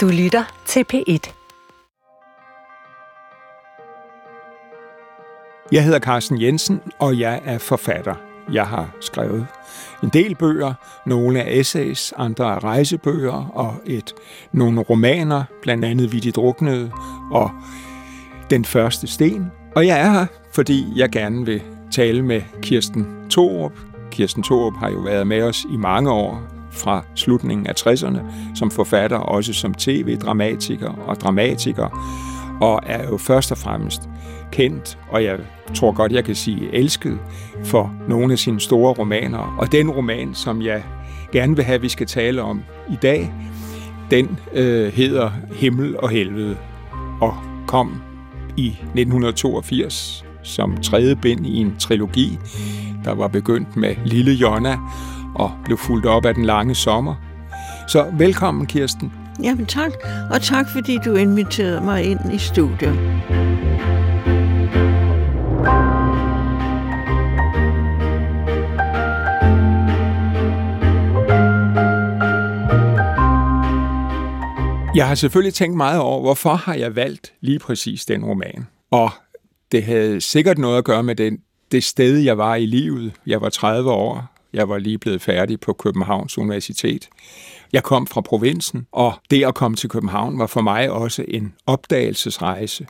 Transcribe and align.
Du 0.00 0.08
lytter 0.08 0.44
til 0.66 0.84
P1. 0.92 1.32
Jeg 5.72 5.84
hedder 5.84 5.98
Carsten 5.98 6.42
Jensen, 6.42 6.80
og 6.98 7.18
jeg 7.18 7.40
er 7.44 7.58
forfatter. 7.58 8.14
Jeg 8.52 8.66
har 8.66 8.96
skrevet 9.00 9.46
en 10.02 10.08
del 10.08 10.34
bøger, 10.34 10.74
nogle 11.06 11.40
er 11.40 11.60
essays, 11.60 12.12
andre 12.16 12.44
er 12.44 12.64
rejsebøger, 12.64 13.50
og 13.54 13.74
et, 13.86 14.14
nogle 14.52 14.80
romaner, 14.80 15.44
blandt 15.62 15.84
andet 15.84 16.12
Vi 16.12 16.20
de 16.20 16.32
druknede, 16.32 16.90
og 17.30 17.50
Den 18.50 18.64
første 18.64 19.06
sten. 19.06 19.46
Og 19.76 19.86
jeg 19.86 20.00
er 20.00 20.10
her, 20.10 20.26
fordi 20.52 20.86
jeg 20.96 21.10
gerne 21.10 21.46
vil 21.46 21.62
tale 21.92 22.22
med 22.22 22.42
Kirsten 22.62 23.06
Thorup. 23.30 23.72
Kirsten 24.10 24.42
Thorup 24.42 24.76
har 24.76 24.90
jo 24.90 24.98
været 24.98 25.26
med 25.26 25.42
os 25.42 25.66
i 25.72 25.76
mange 25.76 26.10
år, 26.10 26.59
fra 26.72 27.04
slutningen 27.14 27.66
af 27.66 27.72
60'erne, 27.80 28.20
som 28.54 28.70
forfatter, 28.70 29.16
også 29.16 29.52
som 29.52 29.74
tv-dramatiker 29.74 30.88
og 30.88 31.16
dramatiker, 31.16 31.88
og 32.60 32.80
er 32.86 33.08
jo 33.08 33.16
først 33.16 33.52
og 33.52 33.58
fremmest 33.58 34.08
kendt, 34.52 34.98
og 35.10 35.24
jeg 35.24 35.38
tror 35.74 35.92
godt, 35.92 36.12
jeg 36.12 36.24
kan 36.24 36.34
sige 36.34 36.74
elsket, 36.74 37.18
for 37.64 37.94
nogle 38.08 38.32
af 38.32 38.38
sine 38.38 38.60
store 38.60 38.92
romaner. 38.92 39.56
Og 39.58 39.72
den 39.72 39.90
roman, 39.90 40.34
som 40.34 40.62
jeg 40.62 40.82
gerne 41.32 41.56
vil 41.56 41.64
have, 41.64 41.74
at 41.74 41.82
vi 41.82 41.88
skal 41.88 42.06
tale 42.06 42.42
om 42.42 42.62
i 42.90 42.96
dag, 43.02 43.32
den 44.10 44.38
øh, 44.52 44.92
hedder 44.92 45.30
Himmel 45.54 45.96
og 46.00 46.08
Helvede, 46.08 46.56
og 47.20 47.34
kom 47.66 48.02
i 48.56 48.68
1982 48.68 50.24
som 50.42 50.76
tredje 50.76 51.16
bind 51.16 51.46
i 51.46 51.56
en 51.56 51.76
trilogi, 51.78 52.38
der 53.04 53.14
var 53.14 53.28
begyndt 53.28 53.76
med 53.76 53.94
Lille 54.04 54.32
Jonna 54.32 54.76
og 55.34 55.52
blev 55.64 55.78
fuldt 55.78 56.06
op 56.06 56.24
af 56.24 56.34
den 56.34 56.44
lange 56.44 56.74
sommer. 56.74 57.14
Så 57.88 58.06
velkommen, 58.12 58.66
Kirsten. 58.66 59.12
Jamen 59.42 59.66
tak, 59.66 59.92
og 60.30 60.42
tak 60.42 60.66
fordi 60.68 60.98
du 61.04 61.14
inviterede 61.14 61.80
mig 61.80 62.04
ind 62.04 62.32
i 62.32 62.38
studiet. 62.38 62.94
Jeg 74.94 75.08
har 75.08 75.14
selvfølgelig 75.14 75.54
tænkt 75.54 75.76
meget 75.76 76.00
over, 76.00 76.20
hvorfor 76.20 76.54
har 76.54 76.74
jeg 76.74 76.96
valgt 76.96 77.32
lige 77.40 77.58
præcis 77.58 78.04
den 78.04 78.24
roman. 78.24 78.66
Og 78.90 79.10
det 79.72 79.84
havde 79.84 80.20
sikkert 80.20 80.58
noget 80.58 80.78
at 80.78 80.84
gøre 80.84 81.02
med 81.02 81.14
den, 81.14 81.38
det 81.72 81.84
sted, 81.84 82.16
jeg 82.16 82.38
var 82.38 82.54
i 82.54 82.66
livet. 82.66 83.12
Jeg 83.26 83.40
var 83.40 83.48
30 83.48 83.90
år. 83.90 84.39
Jeg 84.52 84.68
var 84.68 84.78
lige 84.78 84.98
blevet 84.98 85.22
færdig 85.22 85.60
på 85.60 85.72
Københavns 85.72 86.38
Universitet. 86.38 87.08
Jeg 87.72 87.82
kom 87.82 88.06
fra 88.06 88.20
provinsen, 88.20 88.86
og 88.92 89.12
det 89.30 89.44
at 89.44 89.54
komme 89.54 89.76
til 89.76 89.88
København 89.88 90.38
var 90.38 90.46
for 90.46 90.60
mig 90.60 90.90
også 90.90 91.24
en 91.28 91.54
opdagelsesrejse. 91.66 92.86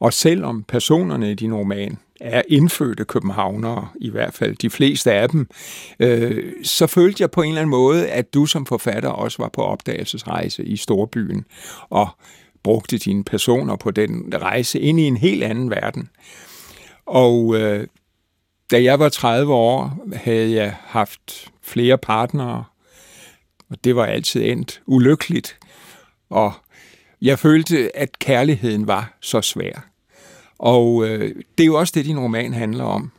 Og 0.00 0.12
selvom 0.12 0.62
personerne 0.62 1.30
i 1.30 1.34
din 1.34 1.54
roman 1.54 1.98
er 2.20 2.42
indfødte 2.48 3.04
københavnere, 3.04 3.88
i 4.00 4.10
hvert 4.10 4.34
fald 4.34 4.56
de 4.56 4.70
fleste 4.70 5.12
af 5.12 5.28
dem, 5.28 5.48
øh, 6.00 6.52
så 6.62 6.86
følte 6.86 7.22
jeg 7.22 7.30
på 7.30 7.42
en 7.42 7.48
eller 7.48 7.60
anden 7.60 7.70
måde, 7.70 8.08
at 8.08 8.34
du 8.34 8.46
som 8.46 8.66
forfatter 8.66 9.08
også 9.08 9.42
var 9.42 9.48
på 9.48 9.62
opdagelsesrejse 9.62 10.64
i 10.64 10.76
storbyen, 10.76 11.44
og 11.90 12.08
brugte 12.62 12.98
dine 12.98 13.24
personer 13.24 13.76
på 13.76 13.90
den 13.90 14.32
rejse 14.34 14.80
ind 14.80 15.00
i 15.00 15.02
en 15.02 15.16
helt 15.16 15.44
anden 15.44 15.70
verden. 15.70 16.08
Og 17.06 17.56
øh, 17.56 17.86
da 18.70 18.82
jeg 18.82 18.98
var 18.98 19.08
30 19.08 19.54
år, 19.54 20.06
havde 20.14 20.54
jeg 20.54 20.76
haft 20.84 21.50
flere 21.62 21.98
partnere, 21.98 22.64
og 23.70 23.84
det 23.84 23.96
var 23.96 24.06
altid 24.06 24.44
endt 24.44 24.82
ulykkeligt. 24.86 25.58
Og 26.30 26.52
jeg 27.22 27.38
følte, 27.38 27.96
at 27.96 28.18
kærligheden 28.18 28.86
var 28.86 29.16
så 29.20 29.40
svær. 29.40 29.86
Og 30.58 31.08
øh, 31.08 31.34
det 31.58 31.64
er 31.64 31.66
jo 31.66 31.78
også 31.78 31.92
det, 31.96 32.04
din 32.04 32.18
roman 32.18 32.52
handler 32.52 32.84
om. 32.84 33.10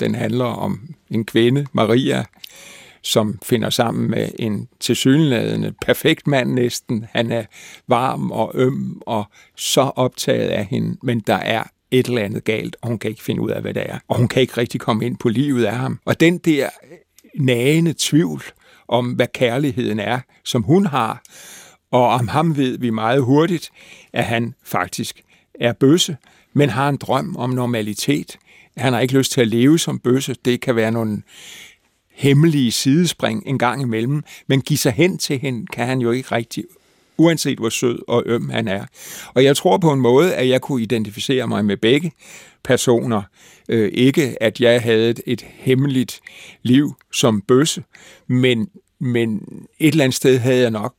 Den 0.00 0.14
handler 0.14 0.44
om 0.44 0.94
en 1.10 1.24
kvinde, 1.24 1.66
Maria, 1.72 2.24
som 3.02 3.38
finder 3.42 3.70
sammen 3.70 4.10
med 4.10 4.28
en 4.38 4.68
tilsyneladende 4.80 5.74
perfekt 5.82 6.26
mand 6.26 6.52
næsten. 6.52 7.06
Han 7.10 7.32
er 7.32 7.44
varm 7.88 8.30
og 8.30 8.52
øm 8.54 9.02
og 9.06 9.24
så 9.56 9.80
optaget 9.80 10.48
af 10.48 10.64
hende, 10.64 10.96
men 11.02 11.20
der 11.20 11.34
er 11.34 11.62
et 11.98 12.06
eller 12.06 12.22
andet 12.22 12.44
galt, 12.44 12.76
og 12.82 12.88
hun 12.88 12.98
kan 12.98 13.10
ikke 13.10 13.22
finde 13.22 13.42
ud 13.42 13.50
af, 13.50 13.62
hvad 13.62 13.74
det 13.74 13.82
er. 13.86 13.98
Og 14.08 14.16
hun 14.16 14.28
kan 14.28 14.42
ikke 14.42 14.56
rigtig 14.56 14.80
komme 14.80 15.06
ind 15.06 15.16
på 15.16 15.28
livet 15.28 15.64
af 15.64 15.76
ham. 15.76 15.98
Og 16.04 16.20
den 16.20 16.38
der 16.38 16.64
øh, 16.64 17.44
nagende 17.44 17.94
tvivl 17.98 18.42
om, 18.88 19.12
hvad 19.12 19.26
kærligheden 19.34 19.98
er, 19.98 20.20
som 20.44 20.62
hun 20.62 20.86
har, 20.86 21.22
og 21.90 22.08
om 22.08 22.28
ham 22.28 22.56
ved 22.56 22.78
vi 22.78 22.90
meget 22.90 23.22
hurtigt, 23.22 23.70
at 24.12 24.24
han 24.24 24.54
faktisk 24.64 25.20
er 25.60 25.72
bøsse, 25.72 26.16
men 26.52 26.70
har 26.70 26.88
en 26.88 26.96
drøm 26.96 27.36
om 27.36 27.50
normalitet. 27.50 28.38
Han 28.76 28.92
har 28.92 29.00
ikke 29.00 29.18
lyst 29.18 29.32
til 29.32 29.40
at 29.40 29.48
leve 29.48 29.78
som 29.78 29.98
bøsse. 29.98 30.36
Det 30.44 30.60
kan 30.60 30.76
være 30.76 30.90
nogle 30.90 31.22
hemmelige 32.10 32.72
sidespring 32.72 33.42
en 33.46 33.58
gang 33.58 33.82
imellem, 33.82 34.22
men 34.46 34.60
give 34.60 34.78
sig 34.78 34.92
hen 34.92 35.18
til 35.18 35.38
hende 35.38 35.66
kan 35.66 35.86
han 35.86 36.00
jo 36.00 36.10
ikke 36.10 36.34
rigtig, 36.34 36.64
uanset 37.18 37.58
hvor 37.58 37.68
sød 37.68 37.98
og 38.08 38.22
øm 38.26 38.48
han 38.48 38.68
er. 38.68 38.84
Og 39.34 39.44
jeg 39.44 39.56
tror 39.56 39.78
på 39.78 39.92
en 39.92 40.00
måde, 40.00 40.34
at 40.34 40.48
jeg 40.48 40.60
kunne 40.60 40.82
identificere 40.82 41.46
mig 41.46 41.64
med 41.64 41.76
begge 41.76 42.12
personer. 42.64 43.22
Øh, 43.68 43.90
ikke 43.92 44.42
at 44.42 44.60
jeg 44.60 44.82
havde 44.82 45.10
et, 45.10 45.20
et 45.26 45.46
hemmeligt 45.48 46.20
liv 46.62 46.94
som 47.12 47.40
bøsse, 47.40 47.84
men, 48.26 48.68
men 49.00 49.36
et 49.78 49.92
eller 49.92 50.04
andet 50.04 50.16
sted 50.16 50.38
havde 50.38 50.60
jeg 50.60 50.70
nok 50.70 50.94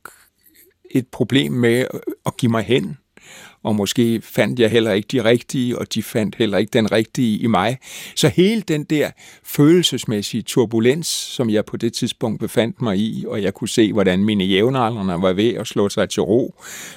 et 0.90 1.06
problem 1.06 1.52
med 1.52 1.86
at 2.26 2.36
give 2.36 2.50
mig 2.50 2.62
hen 2.62 2.96
og 3.62 3.76
måske 3.76 4.20
fandt 4.22 4.60
jeg 4.60 4.70
heller 4.70 4.92
ikke 4.92 5.08
de 5.12 5.24
rigtige, 5.24 5.78
og 5.78 5.94
de 5.94 6.02
fandt 6.02 6.34
heller 6.34 6.58
ikke 6.58 6.70
den 6.70 6.92
rigtige 6.92 7.38
i 7.38 7.46
mig. 7.46 7.78
Så 8.16 8.28
hele 8.28 8.62
den 8.62 8.84
der 8.84 9.10
følelsesmæssige 9.44 10.42
turbulens, 10.42 11.06
som 11.06 11.50
jeg 11.50 11.64
på 11.64 11.76
det 11.76 11.92
tidspunkt 11.92 12.40
befandt 12.40 12.82
mig 12.82 12.98
i, 12.98 13.24
og 13.28 13.42
jeg 13.42 13.54
kunne 13.54 13.68
se, 13.68 13.92
hvordan 13.92 14.24
mine 14.24 14.44
jævnaldrende 14.44 15.22
var 15.22 15.32
ved 15.32 15.54
at 15.54 15.66
slå 15.66 15.88
sig 15.88 16.08
til 16.08 16.22
ro 16.22 16.54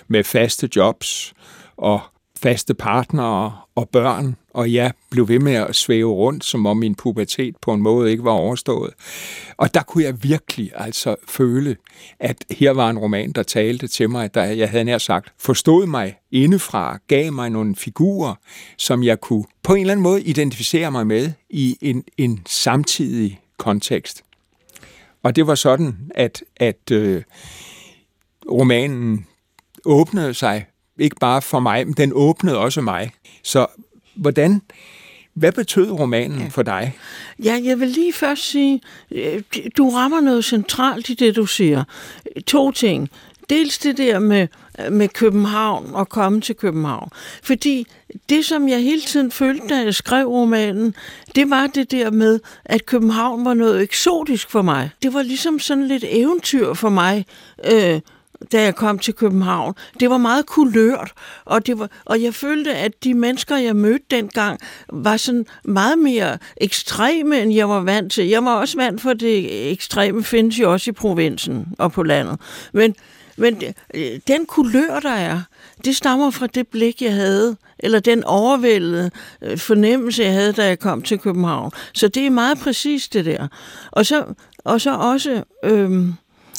med 0.08 0.24
faste 0.24 0.70
jobs 0.76 1.34
og 1.78 2.02
faste 2.42 2.74
partnere 2.74 3.58
og 3.76 3.90
børn, 3.90 4.36
og 4.53 4.73
jeg 4.73 4.94
blev 5.09 5.28
ved 5.28 5.39
med 5.39 5.53
at 5.53 5.75
svæve 5.75 6.12
rundt, 6.12 6.45
som 6.45 6.66
om 6.66 6.78
min 6.78 6.95
pubertet 6.95 7.56
på 7.62 7.73
en 7.73 7.81
måde 7.81 8.12
ikke 8.12 8.23
var 8.23 8.31
overstået. 8.31 8.94
Og 9.57 9.73
der 9.73 9.84
kunne 9.84 10.03
jeg 10.03 10.23
virkelig 10.23 10.72
altså 10.75 11.16
føle, 11.28 11.75
at 12.19 12.45
her 12.51 12.72
var 12.72 12.89
en 12.89 12.97
roman, 12.97 13.31
der 13.31 13.44
talte 13.44 13.88
til 13.88 14.09
mig, 14.09 14.34
der 14.34 14.44
jeg 14.44 14.69
havde 14.69 14.84
nær 14.84 14.97
sagt, 14.97 15.34
forstod 15.39 15.85
mig 15.85 16.16
indefra, 16.31 17.00
gav 17.07 17.34
mig 17.34 17.50
nogle 17.50 17.75
figurer, 17.75 18.35
som 18.78 19.03
jeg 19.03 19.22
kunne 19.22 19.45
på 19.63 19.73
en 19.73 19.81
eller 19.81 19.91
anden 19.91 20.03
måde 20.03 20.22
identificere 20.22 20.91
mig 20.91 21.07
med 21.07 21.31
i 21.50 21.78
en, 21.81 22.03
en 22.18 22.41
samtidig 22.47 23.39
kontekst. 23.57 24.23
Og 25.23 25.35
det 25.35 25.47
var 25.47 25.56
sådan, 25.56 25.97
at, 26.16 26.44
at 26.57 26.91
øh, 26.91 27.23
romanen 28.51 29.25
åbnede 29.85 30.33
sig 30.33 30.66
ikke 31.00 31.16
bare 31.19 31.41
for 31.41 31.59
mig, 31.59 31.88
men 31.88 31.94
den 31.94 32.12
åbnede 32.16 32.57
også 32.57 32.81
mig. 32.81 33.12
Så 33.44 33.68
hvordan, 34.16 34.62
hvad 35.34 35.52
betød 35.52 35.92
romanen 35.92 36.40
ja. 36.40 36.48
for 36.48 36.64
dig? 36.64 36.98
Ja, 37.44 37.60
jeg 37.64 37.80
vil 37.80 37.88
lige 37.88 38.14
først 38.14 38.50
sige, 38.50 38.82
øh, 39.12 39.42
du 39.78 39.90
rammer 39.90 40.22
noget 40.22 40.46
centralt 40.46 41.10
i 41.10 41.14
det, 41.14 41.36
du 41.36 41.46
siger. 41.46 41.84
To 42.48 42.72
ting. 42.72 43.10
Dels 43.50 43.78
det 43.78 43.98
der 43.98 44.20
med, 44.20 44.48
med 44.92 45.08
København 45.08 45.90
og 45.94 46.10
komme 46.10 46.42
til 46.42 46.56
København. 46.56 47.10
Fordi 47.44 47.88
det, 48.30 48.46
som 48.46 48.70
jeg 48.70 48.80
hele 48.80 49.02
tiden 49.02 49.32
følte, 49.32 49.68
da 49.68 49.76
jeg 49.76 49.96
skrev 49.96 50.28
romanen, 50.28 50.96
det 51.36 51.50
var 51.50 51.68
det 51.68 51.92
der 51.92 52.12
med, 52.12 52.40
at 52.66 52.86
København 52.86 53.46
var 53.46 53.54
noget 53.54 53.82
eksotisk 53.82 54.50
for 54.50 54.62
mig. 54.62 54.90
Det 55.04 55.14
var 55.14 55.22
ligesom 55.22 55.60
sådan 55.60 55.88
lidt 55.88 56.06
eventyr 56.08 56.74
for 56.74 56.90
mig. 56.90 57.26
Øh, 57.72 58.02
da 58.52 58.62
jeg 58.62 58.75
kom 58.75 59.00
til 59.00 59.13
København. 59.13 59.74
Det 60.00 60.10
var 60.10 60.18
meget 60.18 60.45
kulørt, 60.45 61.13
og, 61.45 61.68
det 61.68 61.80
var, 61.80 61.89
og 62.06 62.21
jeg 62.21 62.33
følte, 62.33 62.75
at 62.75 63.04
de 63.04 63.13
mennesker, 63.13 63.57
jeg 63.57 63.75
mødte 63.75 64.06
dengang, 64.12 64.60
var 64.94 65.18
sådan 65.18 65.45
meget 65.63 66.00
mere 66.00 66.38
ekstreme, 66.57 67.42
end 67.42 67.54
jeg 67.54 67.69
var 67.69 67.80
vant 67.80 68.12
til. 68.12 68.27
Jeg 68.27 68.45
var 68.45 68.56
også 68.56 68.77
vant 68.77 69.01
for, 69.01 69.13
det 69.13 69.71
ekstreme 69.71 70.24
findes 70.24 70.60
jo 70.60 70.71
også 70.71 70.89
i 70.89 70.94
provinsen 70.94 71.68
og 71.77 71.92
på 71.92 72.04
landet. 72.04 72.39
Men, 72.74 72.95
men 73.38 73.62
øh, 73.94 74.19
den 74.27 74.45
kulør, 74.45 75.00
der 75.00 75.10
er, 75.10 75.42
det 75.86 75.95
stammer 75.95 76.31
fra 76.31 76.48
det 76.48 76.68
blik, 76.68 77.01
jeg 77.01 77.13
havde, 77.13 77.57
eller 77.80 78.00
den 78.00 78.24
overvældede 78.24 79.12
øh, 79.42 79.57
fornemmelse, 79.57 80.24
jeg 80.24 80.33
havde, 80.33 80.54
da 80.54 80.66
jeg 80.66 80.80
kom 80.80 81.01
til 81.01 81.19
København. 81.19 81.71
Så 81.94 82.07
det 82.07 82.25
er 82.25 82.30
meget 82.30 82.57
præcis 82.57 83.07
det 83.07 83.25
der. 83.25 83.48
Og 83.92 84.06
så, 84.06 84.24
og 84.57 84.81
så 84.81 84.95
også... 84.95 85.44
Øh, 85.63 86.07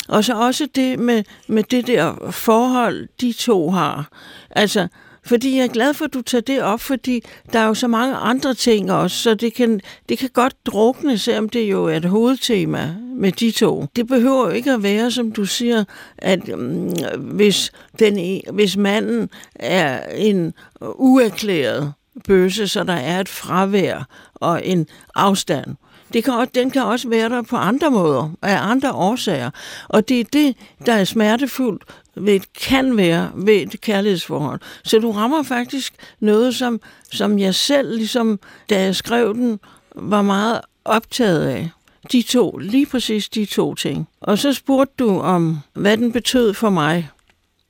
og 0.08 0.25
så 0.25 0.34
også 0.34 0.69
det 0.75 0.99
med, 0.99 1.25
med 1.49 1.62
det 1.62 1.87
der 1.87 2.31
forhold, 2.31 3.08
de 3.20 3.32
to 3.32 3.70
har. 3.70 4.08
Altså, 4.50 4.88
fordi 5.25 5.56
jeg 5.56 5.64
er 5.64 5.69
glad 5.69 5.94
for, 5.94 6.04
at 6.04 6.14
du 6.14 6.22
tager 6.22 6.43
det 6.43 6.62
op, 6.62 6.81
fordi 6.81 7.25
der 7.52 7.58
er 7.58 7.66
jo 7.66 7.75
så 7.75 7.88
mange 7.88 8.16
andre 8.16 8.54
ting 8.54 8.93
også, 8.93 9.16
så 9.16 9.34
det 9.34 9.54
kan, 9.54 9.81
det 10.08 10.19
kan 10.19 10.31
godt 10.32 10.66
drukne, 10.66 11.19
selvom 11.19 11.49
det 11.49 11.70
jo 11.70 11.84
er 11.84 11.96
et 11.96 12.04
hovedtema 12.04 12.94
med 13.16 13.32
de 13.32 13.50
to. 13.50 13.87
Det 13.96 14.06
behøver 14.06 14.46
jo 14.46 14.50
ikke 14.50 14.72
at 14.72 14.82
være, 14.82 15.10
som 15.10 15.32
du 15.32 15.44
siger, 15.44 15.84
at 16.19 16.48
um, 16.48 16.93
hvis, 17.19 17.72
den, 17.98 18.19
e, 18.19 18.40
hvis 18.52 18.76
manden 18.76 19.31
er 19.55 20.12
en 20.14 20.55
uerklæret 20.81 21.93
bøsse, 22.26 22.69
så 22.69 22.84
der 22.84 22.93
er 22.93 23.20
et 23.20 23.28
fravær 23.28 24.08
og 24.34 24.66
en 24.66 24.87
afstand. 25.14 25.76
Det 26.12 26.24
kan, 26.24 26.48
den 26.54 26.70
kan 26.70 26.82
også 26.82 27.08
være 27.08 27.28
der 27.28 27.42
på 27.42 27.56
andre 27.56 27.90
måder, 27.90 28.30
af 28.42 28.58
andre 28.70 28.92
årsager. 28.92 29.50
Og 29.88 30.08
det 30.08 30.20
er 30.20 30.24
det, 30.32 30.56
der 30.86 30.92
er 30.92 31.04
smertefuldt 31.04 31.82
ved, 32.14 32.40
kan 32.60 32.96
være 32.96 33.30
ved 33.34 33.54
et 33.54 33.80
kærlighedsforhold. 33.80 34.60
Så 34.84 34.98
du 34.98 35.10
rammer 35.10 35.42
faktisk 35.42 35.94
noget, 36.20 36.54
som, 36.54 36.80
som 37.12 37.38
jeg 37.38 37.54
selv, 37.54 37.96
ligesom 37.96 38.40
da 38.70 38.82
jeg 38.82 38.96
skrev 38.96 39.34
den, 39.34 39.60
var 39.94 40.22
meget 40.22 40.60
optaget 40.84 41.48
af. 41.48 41.70
De 42.12 42.22
to, 42.22 42.56
lige 42.56 42.86
præcis 42.86 43.28
de 43.28 43.44
to 43.44 43.74
ting. 43.74 44.08
Og 44.20 44.38
så 44.38 44.52
spurgte 44.52 44.94
du 44.98 45.20
om, 45.20 45.58
hvad 45.72 45.96
den 45.96 46.12
betød 46.12 46.54
for 46.54 46.70
mig, 46.70 47.10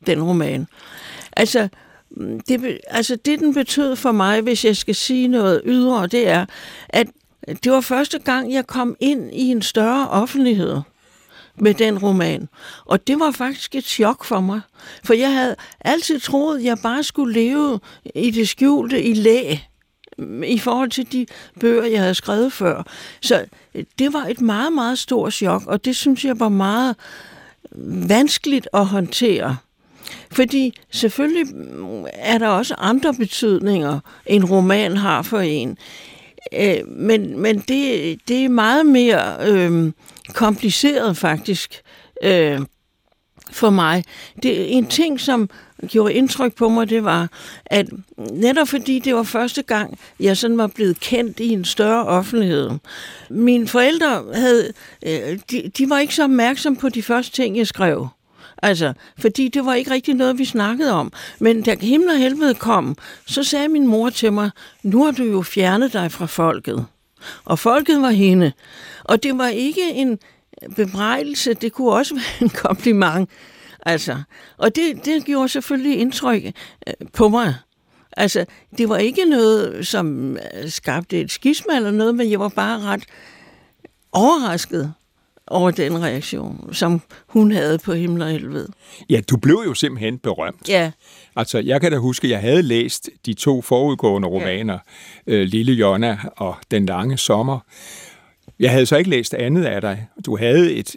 den 0.07 0.23
roman. 0.23 0.67
Altså, 1.33 1.69
det, 2.49 2.79
altså 2.87 3.17
det, 3.17 3.41
den 3.41 3.55
betød 3.55 3.97
for 3.97 4.13
mig, 4.13 4.41
hvis 4.41 4.65
jeg 4.65 4.77
skal 4.77 4.95
sige 4.95 5.29
noget 5.29 5.63
ydre, 5.65 6.07
det 6.07 6.29
er, 6.29 6.47
at 6.89 7.07
det 7.65 7.73
var 7.73 7.81
første 7.81 8.19
gang, 8.19 8.53
jeg 8.53 8.67
kom 8.67 8.97
ind 9.01 9.31
i 9.33 9.51
en 9.51 9.63
større 9.63 10.09
offentlighed 10.09 10.81
med 11.57 11.75
den 11.75 11.99
roman. 11.99 12.49
Og 12.85 13.07
det 13.07 13.21
var 13.21 13.31
faktisk 13.31 13.75
et 13.75 13.85
chok 13.85 14.25
for 14.25 14.41
mig. 14.41 14.61
For 15.05 15.15
jeg 15.15 15.33
havde 15.33 15.57
altid 15.81 16.21
troet, 16.21 16.59
at 16.59 16.65
jeg 16.65 16.79
bare 16.83 17.03
skulle 17.03 17.35
leve 17.35 17.81
i 18.15 18.31
det 18.31 18.49
skjulte 18.49 19.03
i 19.03 19.15
læ 19.15 19.57
i 20.47 20.59
forhold 20.59 20.91
til 20.91 21.13
de 21.13 21.27
bøger, 21.61 21.85
jeg 21.85 22.01
havde 22.01 22.15
skrevet 22.15 22.53
før. 22.53 22.83
Så 23.21 23.45
det 23.99 24.13
var 24.13 24.25
et 24.25 24.41
meget, 24.41 24.73
meget 24.73 24.99
stort 24.99 25.33
chok, 25.33 25.67
og 25.67 25.85
det 25.85 25.97
synes 25.97 26.25
jeg 26.25 26.41
var 26.41 26.49
meget 26.49 26.97
vanskeligt 28.09 28.69
at 28.73 28.87
håndtere. 28.87 29.57
Fordi 30.33 30.75
selvfølgelig 30.91 31.55
er 32.13 32.39
der 32.39 32.49
også 32.49 32.75
andre 32.79 33.15
betydninger, 33.15 34.01
en 34.27 34.45
roman 34.45 34.97
har 34.97 35.23
for 35.23 35.41
en. 35.41 35.79
Øh, 36.59 36.89
men 36.89 37.39
men 37.39 37.59
det, 37.59 38.19
det 38.29 38.45
er 38.45 38.49
meget 38.49 38.87
mere 38.87 39.49
øh, 39.49 39.93
kompliceret 40.35 41.17
faktisk 41.17 41.83
øh, 42.25 42.61
for 43.51 43.71
mig. 43.71 44.05
Det, 44.43 44.77
en 44.77 44.87
ting, 44.87 45.21
som 45.21 45.51
gjorde 45.87 46.15
indtryk 46.15 46.55
på 46.55 46.69
mig, 46.69 46.91
det 46.91 47.05
var, 47.05 47.29
at 47.67 47.87
netop 48.33 48.69
fordi 48.69 48.99
det 48.99 49.15
var 49.15 49.23
første 49.23 49.63
gang, 49.63 49.99
jeg 50.21 50.37
sådan 50.37 50.59
var 50.59 50.67
blevet 50.67 51.01
kendt 51.01 51.41
i 51.41 51.49
en 51.49 51.65
større 51.65 52.07
offentlighed. 52.07 52.71
Mine 53.31 53.69
forældre 53.69 54.25
havde, 54.35 54.73
øh, 55.07 55.39
de, 55.51 55.71
de 55.79 55.91
var 55.91 55.99
ikke 55.99 56.15
så 56.15 56.25
opmærksomme 56.25 56.79
på 56.79 56.89
de 56.89 57.03
første 57.03 57.37
ting, 57.37 57.57
jeg 57.57 57.67
skrev. 57.67 58.09
Altså, 58.63 58.93
fordi 59.19 59.49
det 59.49 59.67
var 59.67 59.75
ikke 59.75 59.91
rigtig 59.91 60.15
noget, 60.15 60.39
vi 60.39 60.45
snakkede 60.45 60.93
om. 60.93 61.13
Men 61.39 61.63
da 61.63 61.77
himmel 61.81 62.11
og 62.11 62.19
helvede 62.19 62.55
kom, 62.55 62.97
så 63.27 63.43
sagde 63.43 63.69
min 63.69 63.87
mor 63.87 64.11
til 64.11 64.33
mig, 64.33 64.51
nu 64.83 65.05
har 65.05 65.13
du 65.13 65.25
jo 65.25 65.43
fjernet 65.43 65.93
dig 65.93 66.13
fra 66.13 66.27
folket. 66.27 66.87
Og 67.45 67.59
folket 67.59 68.03
var 68.03 68.11
hende. 68.11 68.53
Og 69.05 69.23
det 69.23 69.39
var 69.39 69.49
ikke 69.49 69.93
en 69.93 70.19
bebrejdelse, 70.77 71.55
det 71.55 71.73
kunne 71.73 71.93
også 71.93 72.15
være 72.21 72.43
en 72.43 72.49
kompliment. 72.49 73.31
Altså, 73.87 74.23
og 74.57 74.77
det, 74.77 75.05
det 75.05 75.25
gjorde 75.25 75.49
selvfølgelig 75.49 75.99
indtryk 75.99 76.45
øh, 76.87 77.09
på 77.13 77.29
mig. 77.29 77.55
Altså, 78.17 78.45
det 78.79 78.89
var 78.89 78.97
ikke 78.97 79.25
noget, 79.25 79.87
som 79.87 80.37
øh, 80.37 80.71
skabte 80.71 81.21
et 81.21 81.31
skisma 81.31 81.77
eller 81.77 81.91
noget, 81.91 82.15
men 82.15 82.31
jeg 82.31 82.41
var 82.41 82.49
bare 82.49 82.81
ret 82.81 83.05
overrasket 84.13 84.95
over 85.53 85.71
den 85.71 86.03
reaktion, 86.03 86.75
som 86.75 87.03
hun 87.27 87.53
havde 87.53 87.79
på 87.79 87.93
himmel 87.93 88.23
og 88.23 88.29
helvede. 88.29 88.69
Ja, 89.11 89.21
du 89.31 89.37
blev 89.37 89.63
jo 89.67 89.75
simpelthen 89.75 90.19
berømt. 90.19 90.69
Ja. 90.69 90.91
Altså, 91.37 91.59
jeg 91.59 91.81
kan 91.81 91.93
da 91.93 91.99
huske, 91.99 92.25
at 92.27 92.31
jeg 92.31 92.41
havde 92.41 92.63
læst 92.63 93.11
de 93.27 93.35
to 93.35 93.63
forudgående 93.63 94.29
romaner, 94.29 94.79
ja. 95.27 95.33
øh, 95.33 95.47
Lille 95.47 95.73
Jonna 95.73 96.19
og 96.37 96.57
Den 96.71 96.87
lange 96.87 97.19
sommer. 97.19 97.59
Jeg 98.61 98.71
havde 98.71 98.87
så 98.87 98.97
ikke 98.97 99.11
læst 99.11 99.35
andet 99.35 99.65
af 99.65 99.81
dig. 99.81 100.07
Du 100.27 100.37
havde 100.37 100.73
et 100.73 100.97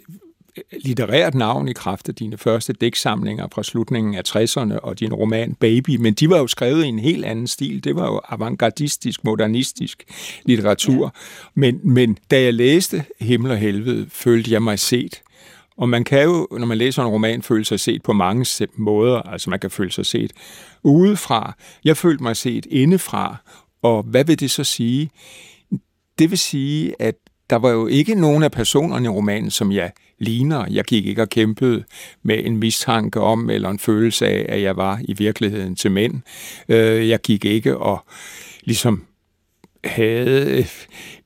litterært 0.84 1.34
navn 1.34 1.68
i 1.68 1.72
kraft 1.72 2.08
af 2.08 2.14
dine 2.14 2.38
første 2.38 2.72
dæksamlinger 2.72 3.46
fra 3.54 3.62
slutningen 3.62 4.14
af 4.14 4.22
60'erne 4.28 4.78
og 4.78 5.00
din 5.00 5.12
roman 5.12 5.54
Baby, 5.54 5.96
men 5.96 6.14
de 6.14 6.30
var 6.30 6.38
jo 6.38 6.46
skrevet 6.46 6.84
i 6.84 6.88
en 6.88 6.98
helt 6.98 7.24
anden 7.24 7.46
stil. 7.46 7.84
Det 7.84 7.96
var 7.96 8.06
jo 8.06 8.20
avantgardistisk, 8.28 9.24
modernistisk 9.24 10.04
litteratur. 10.44 11.04
Ja. 11.04 11.10
Men, 11.54 11.80
men 11.82 12.18
da 12.30 12.42
jeg 12.42 12.54
læste 12.54 13.04
Himmel 13.20 13.50
og 13.50 13.58
Helvede, 13.58 14.06
følte 14.10 14.52
jeg 14.52 14.62
mig 14.62 14.78
set. 14.78 15.22
Og 15.76 15.88
man 15.88 16.04
kan 16.04 16.22
jo, 16.22 16.48
når 16.50 16.66
man 16.66 16.78
læser 16.78 17.02
en 17.02 17.08
roman, 17.08 17.42
føle 17.42 17.64
sig 17.64 17.80
set 17.80 18.02
på 18.02 18.12
mange 18.12 18.68
måder. 18.74 19.22
Altså 19.22 19.50
man 19.50 19.60
kan 19.60 19.70
føle 19.70 19.92
sig 19.92 20.06
set 20.06 20.32
udefra. 20.82 21.56
Jeg 21.84 21.96
følte 21.96 22.22
mig 22.22 22.36
set 22.36 22.66
indefra. 22.70 23.36
Og 23.82 24.02
hvad 24.02 24.24
vil 24.24 24.40
det 24.40 24.50
så 24.50 24.64
sige? 24.64 25.10
Det 26.18 26.30
vil 26.30 26.38
sige, 26.38 26.94
at 26.98 27.14
der 27.50 27.56
var 27.56 27.70
jo 27.70 27.86
ikke 27.86 28.14
nogen 28.14 28.42
af 28.42 28.52
personerne 28.52 29.04
i 29.06 29.08
romanen, 29.08 29.50
som 29.50 29.72
jeg 29.72 29.92
ligner. 30.18 30.66
Jeg 30.70 30.84
gik 30.84 31.06
ikke 31.06 31.22
og 31.22 31.28
kæmpede 31.28 31.84
med 32.22 32.44
en 32.44 32.56
mistanke 32.56 33.20
om, 33.20 33.50
eller 33.50 33.70
en 33.70 33.78
følelse 33.78 34.26
af, 34.26 34.46
at 34.48 34.62
jeg 34.62 34.76
var 34.76 35.00
i 35.04 35.12
virkeligheden 35.12 35.76
til 35.76 35.90
mænd. 35.90 36.14
Øh, 36.68 37.08
jeg 37.08 37.20
gik 37.20 37.44
ikke 37.44 37.76
og 37.76 38.06
ligesom 38.62 39.04
havde 39.84 40.58
øh, 40.58 40.66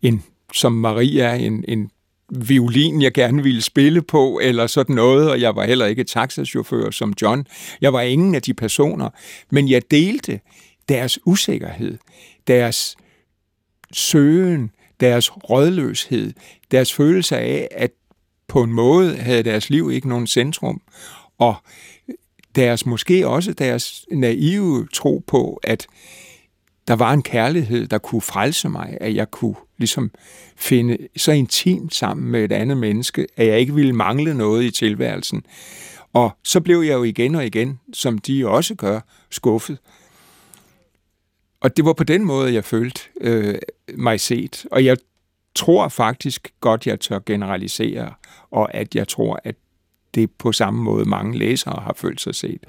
en, 0.03 0.23
som 0.55 0.73
Maria, 0.73 1.35
en, 1.35 1.65
en 1.69 1.91
violin, 2.31 3.03
jeg 3.03 3.13
gerne 3.13 3.43
ville 3.43 3.63
spille 3.63 4.03
på, 4.03 4.41
eller 4.43 4.67
sådan 4.67 4.95
noget, 4.95 5.31
og 5.31 5.41
jeg 5.41 5.57
var 5.57 5.67
heller 5.67 5.87
ikke 5.87 6.05
taxachauffør 6.05 6.91
som 6.91 7.15
John. 7.23 7.47
Jeg 7.81 7.93
var 7.93 8.01
ingen 8.01 8.35
af 8.35 8.43
de 8.43 8.55
personer, 8.55 9.09
men 9.51 9.69
jeg 9.69 9.83
delte 9.91 10.41
deres 10.89 11.19
usikkerhed, 11.25 11.99
deres 12.47 12.97
søgen, 13.93 14.71
deres 15.01 15.37
rådløshed, 15.37 16.33
deres 16.71 16.93
følelse 16.93 17.39
af, 17.39 17.69
at 17.71 17.91
på 18.50 18.62
en 18.62 18.73
måde 18.73 19.17
havde 19.17 19.43
deres 19.43 19.70
liv 19.70 19.91
ikke 19.93 20.08
nogen 20.08 20.26
centrum, 20.26 20.82
og 21.38 21.55
deres 22.55 22.87
måske 22.87 23.29
også 23.29 23.52
deres 23.52 24.06
naive 24.12 24.88
tro 24.93 25.25
på, 25.26 25.61
at 25.62 25.87
der 26.88 26.97
var 26.97 27.12
en 27.12 27.23
kærlighed, 27.23 27.87
der 27.87 27.99
kunne 27.99 28.20
frelse 28.20 28.69
mig, 28.69 28.99
at 29.00 29.14
jeg 29.14 29.31
kunne 29.31 29.55
ligesom 29.79 30.11
finde 30.56 30.99
så 31.17 31.32
intimt 31.32 31.94
sammen 31.94 32.31
med 32.31 32.44
et 32.44 32.52
andet 32.52 32.76
menneske, 32.76 33.26
at 33.37 33.47
jeg 33.47 33.61
ikke 33.61 33.75
ville 33.75 33.93
mangle 33.93 34.35
noget 34.35 34.64
i 34.64 34.70
tilværelsen. 34.70 35.43
Og 36.12 36.31
så 36.44 36.61
blev 36.61 36.81
jeg 36.81 36.93
jo 36.93 37.03
igen 37.03 37.35
og 37.35 37.46
igen, 37.46 37.81
som 37.93 38.19
de 38.19 38.48
også 38.48 38.75
gør, 38.75 39.01
skuffet. 39.31 39.79
Og 41.60 41.77
det 41.77 41.84
var 41.84 41.93
på 41.93 42.05
den 42.05 42.25
måde, 42.25 42.55
jeg 42.55 42.65
følte 42.65 43.01
øh, 43.20 43.58
mig 43.94 44.20
set. 44.20 44.67
Og 44.70 44.84
jeg 44.84 44.96
tror 45.55 45.89
faktisk 45.89 46.53
godt, 46.61 46.87
jeg 46.87 47.01
tør 47.01 47.19
generalisere, 47.27 48.15
og 48.51 48.75
at 48.75 48.95
jeg 48.95 49.09
tror, 49.09 49.41
at 49.45 49.55
det 50.15 50.31
på 50.31 50.53
samme 50.53 50.83
måde 50.83 51.05
mange 51.05 51.39
læsere 51.39 51.83
har 51.83 51.93
følt 51.97 52.21
sig 52.21 52.35
set. 52.35 52.67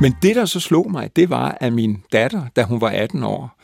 Men 0.00 0.16
det, 0.22 0.36
der 0.36 0.44
så 0.44 0.60
slog 0.60 0.90
mig, 0.90 1.16
det 1.16 1.30
var, 1.30 1.58
at 1.60 1.72
min 1.72 2.02
datter, 2.12 2.46
da 2.56 2.62
hun 2.62 2.80
var 2.80 2.88
18 2.90 3.22
år, 3.22 3.60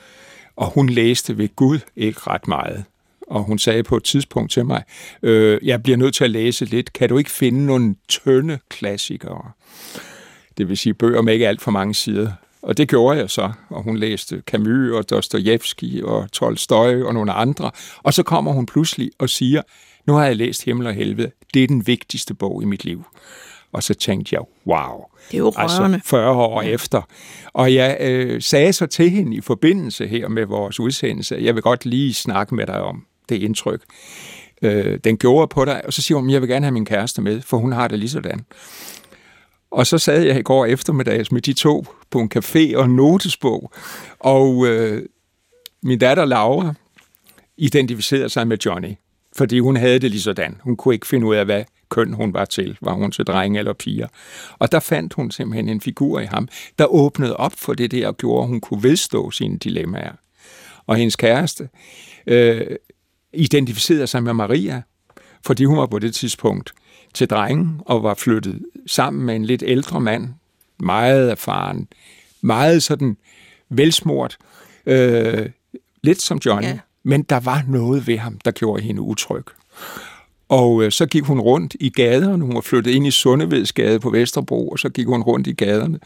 og 0.56 0.66
hun 0.66 0.88
læste 0.88 1.38
ved 1.38 1.56
Gud 1.56 1.78
ikke 1.96 2.20
ret 2.26 2.48
meget, 2.48 2.84
og 3.26 3.42
hun 3.42 3.58
sagde 3.58 3.82
på 3.82 3.96
et 3.96 4.04
tidspunkt 4.04 4.52
til 4.52 4.66
mig, 4.66 4.82
øh, 5.22 5.58
jeg 5.62 5.82
bliver 5.82 5.96
nødt 5.96 6.14
til 6.14 6.24
at 6.24 6.30
læse 6.30 6.64
lidt, 6.64 6.92
kan 6.92 7.08
du 7.08 7.18
ikke 7.18 7.30
finde 7.30 7.66
nogle 7.66 7.94
tynde 8.08 8.58
klassikere? 8.68 9.50
Det 10.58 10.68
vil 10.68 10.76
sige 10.76 10.94
bøger 10.94 11.22
med 11.22 11.32
ikke 11.32 11.48
alt 11.48 11.62
for 11.62 11.70
mange 11.70 11.94
sider. 11.94 12.32
Og 12.62 12.76
det 12.76 12.88
gjorde 12.88 13.18
jeg 13.18 13.30
så, 13.30 13.52
og 13.68 13.82
hun 13.82 13.96
læste 13.96 14.42
Camus 14.46 14.90
og 14.90 15.10
Dostojevski 15.10 16.02
og 16.04 16.32
Tolstoy 16.32 17.02
og 17.02 17.14
nogle 17.14 17.32
andre. 17.32 17.70
Og 18.02 18.14
så 18.14 18.22
kommer 18.22 18.52
hun 18.52 18.66
pludselig 18.66 19.10
og 19.18 19.30
siger, 19.30 19.62
nu 20.06 20.12
har 20.12 20.26
jeg 20.26 20.36
læst 20.36 20.64
Himmel 20.64 20.86
og 20.86 20.94
Helvede, 20.94 21.30
det 21.54 21.62
er 21.62 21.66
den 21.66 21.86
vigtigste 21.86 22.34
bog 22.34 22.62
i 22.62 22.64
mit 22.64 22.84
liv. 22.84 23.04
Og 23.72 23.82
så 23.82 23.94
tænkte 23.94 24.34
jeg, 24.34 24.42
wow. 24.66 25.04
Det 25.30 25.34
er 25.34 25.38
jo 25.38 25.52
Altså 25.56 26.00
40 26.04 26.32
år 26.32 26.62
ja. 26.62 26.68
efter. 26.68 27.02
Og 27.52 27.74
jeg 27.74 27.96
øh, 28.00 28.42
sagde 28.42 28.72
så 28.72 28.86
til 28.86 29.10
hende 29.10 29.36
i 29.36 29.40
forbindelse 29.40 30.06
her 30.06 30.28
med 30.28 30.46
vores 30.46 30.80
udsendelse, 30.80 31.38
jeg 31.40 31.54
vil 31.54 31.62
godt 31.62 31.84
lige 31.84 32.14
snakke 32.14 32.54
med 32.54 32.66
dig 32.66 32.82
om 32.82 33.04
det 33.32 33.42
indtryk, 33.42 33.82
øh, 34.62 34.98
den 35.04 35.18
gjorde 35.18 35.48
på 35.48 35.64
dig. 35.64 35.82
Og 35.86 35.92
så 35.92 36.02
siger 36.02 36.18
hun, 36.18 36.30
jeg 36.30 36.40
vil 36.40 36.48
gerne 36.48 36.66
have 36.66 36.72
min 36.72 36.84
kæreste 36.84 37.22
med, 37.22 37.40
for 37.40 37.56
hun 37.56 37.72
har 37.72 37.88
det 37.88 37.98
lige 37.98 38.10
sådan. 38.10 38.40
Og 39.70 39.86
så 39.86 39.98
sad 39.98 40.22
jeg 40.22 40.38
i 40.38 40.42
går 40.42 40.66
eftermiddags 40.66 41.32
med 41.32 41.42
de 41.42 41.52
to 41.52 41.86
på 42.10 42.20
en 42.20 42.30
café 42.36 42.76
og 42.76 42.84
en 42.84 42.96
notesbog. 42.96 43.72
Og 44.18 44.66
øh, 44.66 45.02
min 45.82 45.98
datter 45.98 46.24
Laura, 46.24 46.74
identificerede 47.56 48.28
sig 48.28 48.48
med 48.48 48.58
Johnny, 48.66 48.94
fordi 49.36 49.58
hun 49.58 49.76
havde 49.76 49.98
det 49.98 50.10
lige 50.10 50.20
sådan. 50.20 50.60
Hun 50.60 50.76
kunne 50.76 50.94
ikke 50.94 51.06
finde 51.06 51.26
ud 51.26 51.34
af, 51.34 51.44
hvad 51.44 51.64
køn 51.90 52.12
hun 52.12 52.34
var 52.34 52.44
til. 52.44 52.78
Var 52.80 52.92
hun 52.92 53.10
til 53.10 53.24
drenge 53.24 53.58
eller 53.58 53.72
piger? 53.72 54.08
Og 54.58 54.72
der 54.72 54.80
fandt 54.80 55.14
hun 55.14 55.30
simpelthen 55.30 55.68
en 55.68 55.80
figur 55.80 56.20
i 56.20 56.24
ham, 56.24 56.48
der 56.78 56.86
åbnede 56.86 57.36
op 57.36 57.52
for 57.56 57.74
det 57.74 57.90
der 57.90 58.08
og 58.08 58.16
gjorde, 58.16 58.42
at 58.42 58.48
hun 58.48 58.60
kunne 58.60 58.82
vedstå 58.82 59.30
sine 59.30 59.58
dilemmaer. 59.58 60.12
Og 60.86 60.96
hendes 60.96 61.16
kæreste 61.16 61.68
øh, 62.26 62.66
identificerede 63.34 64.06
sig 64.06 64.22
med 64.22 64.32
Maria, 64.32 64.82
fordi 65.46 65.64
hun 65.64 65.78
var 65.78 65.86
på 65.86 65.98
det 65.98 66.14
tidspunkt 66.14 66.72
til 67.14 67.30
drengen 67.30 67.80
og 67.86 68.02
var 68.02 68.14
flyttet 68.14 68.62
sammen 68.86 69.22
med 69.22 69.36
en 69.36 69.44
lidt 69.44 69.62
ældre 69.66 70.00
mand, 70.00 70.28
meget 70.78 71.30
erfaren, 71.30 71.88
meget 72.40 72.82
sådan 72.82 73.16
velsmurt, 73.68 74.38
øh, 74.86 75.50
lidt 76.02 76.22
som 76.22 76.40
Johnny, 76.46 76.66
ja. 76.66 76.78
men 77.02 77.22
der 77.22 77.40
var 77.40 77.64
noget 77.68 78.06
ved 78.06 78.18
ham, 78.18 78.38
der 78.44 78.50
gjorde 78.50 78.82
hende 78.82 79.02
utryg. 79.02 79.44
Og 80.48 80.82
øh, 80.82 80.92
så 80.92 81.06
gik 81.06 81.24
hun 81.24 81.40
rundt 81.40 81.76
i 81.80 81.90
gaderne. 81.90 82.44
Hun 82.44 82.54
var 82.54 82.60
flyttet 82.60 82.90
ind 82.90 83.06
i 83.06 83.10
Sundevedsgade 83.10 84.00
på 84.00 84.10
Vesterbro, 84.10 84.68
og 84.68 84.78
så 84.78 84.88
gik 84.88 85.06
hun 85.06 85.22
rundt 85.22 85.46
i 85.46 85.52
gaderne 85.52 85.98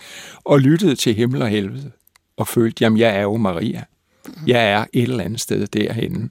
og 0.45 0.61
lyttede 0.61 0.95
til 0.95 1.15
himmel 1.15 1.43
og 1.43 1.49
helvede 1.49 1.91
og 2.37 2.49
følte, 2.49 2.85
jamen 2.85 2.99
jeg 2.99 3.17
er 3.17 3.23
jo 3.23 3.37
Maria. 3.37 3.85
Jeg 4.47 4.71
er 4.71 4.85
et 4.93 5.03
eller 5.03 5.25
andet 5.25 5.41
sted 5.41 5.67
derhenne. 5.67 6.31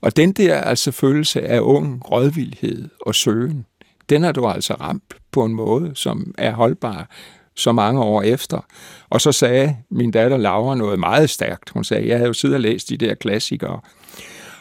Og 0.00 0.16
den 0.16 0.32
der 0.32 0.60
altså 0.60 0.90
følelse 0.90 1.42
af 1.42 1.60
ung 1.60 2.10
rådvildhed 2.10 2.88
og 3.00 3.14
søgen, 3.14 3.66
den 4.08 4.22
har 4.22 4.32
du 4.32 4.46
altså 4.46 4.74
ramt 4.74 5.14
på 5.32 5.44
en 5.44 5.54
måde, 5.54 5.92
som 5.94 6.34
er 6.38 6.52
holdbar 6.52 7.10
så 7.56 7.72
mange 7.72 8.00
år 8.02 8.22
efter. 8.22 8.66
Og 9.10 9.20
så 9.20 9.32
sagde 9.32 9.76
min 9.90 10.10
datter 10.10 10.36
Laura 10.36 10.74
noget 10.74 10.98
meget 10.98 11.30
stærkt. 11.30 11.70
Hun 11.70 11.84
sagde, 11.84 12.08
jeg 12.08 12.16
havde 12.16 12.26
jo 12.26 12.32
siddet 12.32 12.54
og 12.54 12.60
læst 12.60 12.88
de 12.88 12.96
der 12.96 13.14
klassikere. 13.14 13.80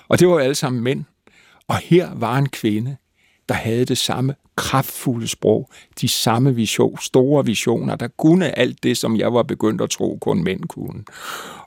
Og 0.08 0.20
det 0.20 0.28
var 0.28 0.34
jo 0.34 0.40
alle 0.40 0.56
sammen 0.56 0.84
mænd. 0.84 1.04
Og 1.68 1.78
her 1.78 2.10
var 2.16 2.38
en 2.38 2.50
kvinde, 2.50 2.98
der 3.50 3.56
havde 3.56 3.86
det 3.86 3.98
samme 3.98 4.36
kraftfulde 4.56 5.28
sprog, 5.28 5.70
de 6.02 6.08
samme 6.08 6.56
vision, 6.56 6.98
store 6.98 7.46
visioner, 7.46 7.96
der 7.96 8.08
kunne 8.08 8.58
alt 8.58 8.84
det, 8.84 8.98
som 8.98 9.18
jeg 9.18 9.34
var 9.34 9.44
begyndt 9.44 9.82
at 9.82 9.90
tro, 9.90 10.18
kun 10.22 10.44
mænd 10.44 10.64
kunne. 10.64 11.04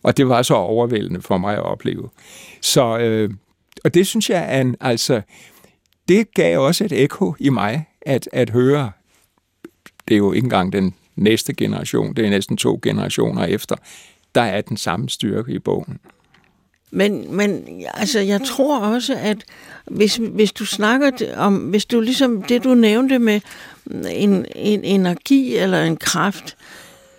Og 0.02 0.16
det 0.16 0.28
var 0.28 0.42
så 0.42 0.54
overvældende 0.54 1.22
for 1.22 1.38
mig 1.38 1.54
at 1.54 1.62
opleve. 1.62 2.08
Så, 2.60 2.98
øh, 2.98 3.30
og 3.84 3.94
det 3.94 4.06
synes 4.06 4.30
jeg 4.30 4.46
an, 4.50 4.66
en, 4.66 4.76
altså, 4.80 5.22
det 6.08 6.34
gav 6.34 6.60
også 6.60 6.84
et 6.84 6.92
ekko 6.92 7.34
i 7.38 7.48
mig, 7.48 7.88
at, 8.02 8.28
at 8.32 8.50
høre, 8.50 8.90
det 10.08 10.14
er 10.14 10.18
jo 10.18 10.32
ikke 10.32 10.46
engang 10.46 10.72
den 10.72 10.94
næste 11.16 11.54
generation, 11.54 12.14
det 12.14 12.26
er 12.26 12.30
næsten 12.30 12.56
to 12.56 12.80
generationer 12.82 13.44
efter, 13.44 13.76
der 14.34 14.42
er 14.42 14.60
den 14.60 14.76
samme 14.76 15.08
styrke 15.08 15.52
i 15.52 15.58
bogen. 15.58 15.98
Men, 16.94 17.36
men 17.36 17.64
altså, 17.94 18.20
jeg 18.20 18.40
tror 18.44 18.78
også, 18.78 19.14
at 19.14 19.44
hvis, 19.86 20.16
hvis 20.16 20.52
du 20.52 20.66
snakker 20.66 21.10
om, 21.36 21.56
hvis 21.56 21.84
du 21.84 22.00
ligesom 22.00 22.42
det, 22.42 22.64
du 22.64 22.74
nævnte 22.74 23.18
med 23.18 23.40
mm, 23.86 24.04
en, 24.10 24.46
en 24.54 24.84
energi 24.84 25.56
eller 25.56 25.82
en 25.82 25.96
kraft, 25.96 26.56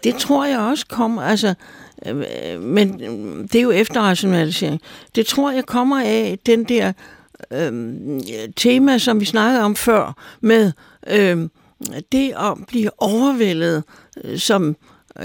det 0.03 0.15
tror 0.15 0.45
jeg 0.45 0.59
også 0.59 0.85
kommer, 0.87 1.21
altså, 1.21 1.53
øh, 2.05 2.61
men 2.61 3.01
mm, 3.09 3.47
det 3.47 3.59
er 3.59 3.63
jo 3.63 3.71
efterrationalisering. 3.71 4.81
Det 5.15 5.25
tror 5.25 5.51
jeg 5.51 5.65
kommer 5.65 6.01
af 6.01 6.39
den 6.45 6.63
der 6.63 6.93
øh, 7.51 8.21
tema, 8.55 8.97
som 8.97 9.19
vi 9.19 9.25
snakkede 9.25 9.63
om 9.63 9.75
før, 9.75 10.17
med 10.41 10.71
øh, 11.07 11.49
det 12.11 12.33
at 12.37 12.53
blive 12.67 12.89
overvældet 12.97 13.83
øh, 14.23 14.39
som 14.39 14.75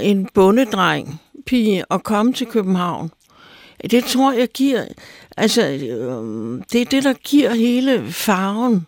en 0.00 0.28
bondedreng, 0.34 1.20
pige, 1.46 1.84
og 1.84 2.02
komme 2.02 2.32
til 2.32 2.46
København 2.46 3.10
det 3.90 4.04
tror 4.04 4.32
jeg 4.32 4.48
giver, 4.48 4.84
altså, 5.36 5.62
øhm, 5.62 6.62
det 6.72 6.80
er 6.80 6.84
det, 6.84 7.04
der 7.04 7.12
giver 7.12 7.54
hele 7.54 8.12
farven 8.12 8.86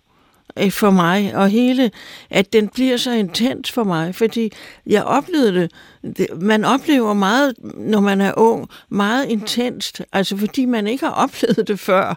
øh, 0.59 0.71
for 0.71 0.91
mig, 0.91 1.35
og 1.35 1.49
hele, 1.49 1.91
at 2.31 2.53
den 2.53 2.69
bliver 2.69 2.97
så 2.97 3.11
intens 3.11 3.73
for 3.73 3.85
mig, 3.85 4.15
fordi 4.15 4.53
jeg 4.87 5.05
oplevede 5.05 5.69
det, 6.03 6.27
man 6.41 6.65
oplever 6.65 7.15
meget, 7.15 7.55
når 7.77 8.01
man 8.01 8.21
er 8.21 8.33
ung, 8.37 8.69
meget 8.89 9.29
intenst, 9.29 10.03
altså 10.13 10.37
fordi 10.37 10.65
man 10.65 10.87
ikke 10.87 11.05
har 11.05 11.13
oplevet 11.13 11.69
det 11.69 11.81
før. 11.81 12.15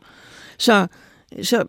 Så, 0.57 0.87
så 1.43 1.65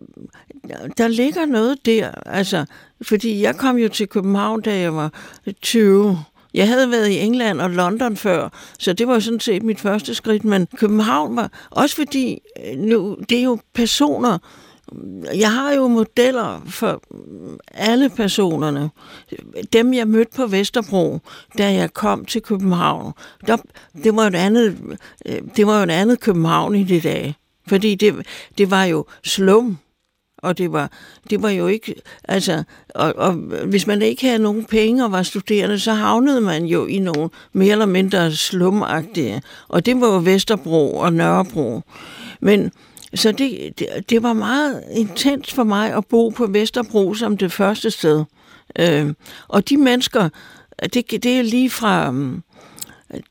der 0.97 1.07
ligger 1.07 1.45
noget 1.45 1.85
der, 1.85 2.11
altså, 2.25 2.65
fordi 3.01 3.41
jeg 3.41 3.55
kom 3.55 3.77
jo 3.77 3.89
til 3.89 4.07
København, 4.07 4.61
da 4.61 4.77
jeg 4.79 4.95
var 4.95 5.13
20 5.61 6.19
jeg 6.57 6.67
havde 6.67 6.91
været 6.91 7.09
i 7.09 7.17
England 7.17 7.61
og 7.61 7.69
London 7.69 8.17
før, 8.17 8.49
så 8.79 8.93
det 8.93 9.07
var 9.07 9.19
sådan 9.19 9.39
set 9.39 9.63
mit 9.63 9.79
første 9.79 10.15
skridt, 10.15 10.43
men 10.43 10.67
København 10.77 11.35
var 11.35 11.51
også 11.69 11.95
fordi, 11.95 12.39
øh, 12.65 12.77
nu, 12.79 13.17
det 13.29 13.39
er 13.39 13.43
jo 13.43 13.57
personer, 13.73 14.37
jeg 15.35 15.51
har 15.51 15.73
jo 15.73 15.87
modeller 15.87 16.61
for 16.65 17.01
alle 17.73 18.09
personerne. 18.09 18.89
Dem, 19.73 19.93
jeg 19.93 20.07
mødte 20.07 20.31
på 20.35 20.47
Vesterbro, 20.47 21.19
da 21.57 21.73
jeg 21.73 21.93
kom 21.93 22.25
til 22.25 22.41
København, 22.41 23.13
der, 23.47 23.57
det, 24.03 24.15
var 24.15 24.27
et 24.27 24.35
andet, 24.35 24.97
øh, 25.25 25.41
det 25.55 25.67
var 25.67 25.77
jo 25.77 25.83
et 25.83 25.91
andet 25.91 26.19
København 26.19 26.75
i 26.75 26.83
de 26.83 26.99
dage. 27.01 27.35
Fordi 27.67 27.95
det, 27.95 28.25
det 28.57 28.71
var 28.71 28.83
jo 28.83 29.05
slum 29.23 29.77
og 30.47 30.57
det 30.57 30.71
var, 30.71 30.91
det 31.29 31.41
var 31.41 31.49
jo 31.49 31.67
ikke, 31.67 31.95
altså, 32.23 32.63
og, 32.89 33.13
og 33.15 33.31
hvis 33.65 33.87
man 33.87 34.01
ikke 34.01 34.25
havde 34.25 34.39
nogen 34.39 34.65
penge 34.65 35.05
og 35.05 35.11
var 35.11 35.23
studerende, 35.23 35.79
så 35.79 35.93
havnede 35.93 36.41
man 36.41 36.65
jo 36.65 36.85
i 36.85 36.99
nogle 36.99 37.29
mere 37.53 37.71
eller 37.71 37.85
mindre 37.85 38.31
slumagtige, 38.31 39.41
og 39.67 39.85
det 39.85 40.01
var 40.01 40.07
jo 40.07 40.21
Vesterbro 40.23 40.97
og 40.97 41.13
Nørrebro. 41.13 41.81
Men 42.39 42.71
så 43.15 43.31
det, 43.31 43.79
det, 43.79 43.87
det 44.09 44.23
var 44.23 44.33
meget 44.33 44.83
intens 44.91 45.53
for 45.53 45.63
mig 45.63 45.93
at 45.93 46.05
bo 46.05 46.29
på 46.29 46.47
Vesterbro 46.47 47.13
som 47.13 47.37
det 47.37 47.51
første 47.51 47.91
sted. 47.91 48.23
Øh, 48.79 49.13
og 49.47 49.69
de 49.69 49.77
mennesker, 49.77 50.29
det, 50.93 51.11
det 51.11 51.25
er 51.25 51.41
lige 51.41 51.69
fra, 51.69 52.13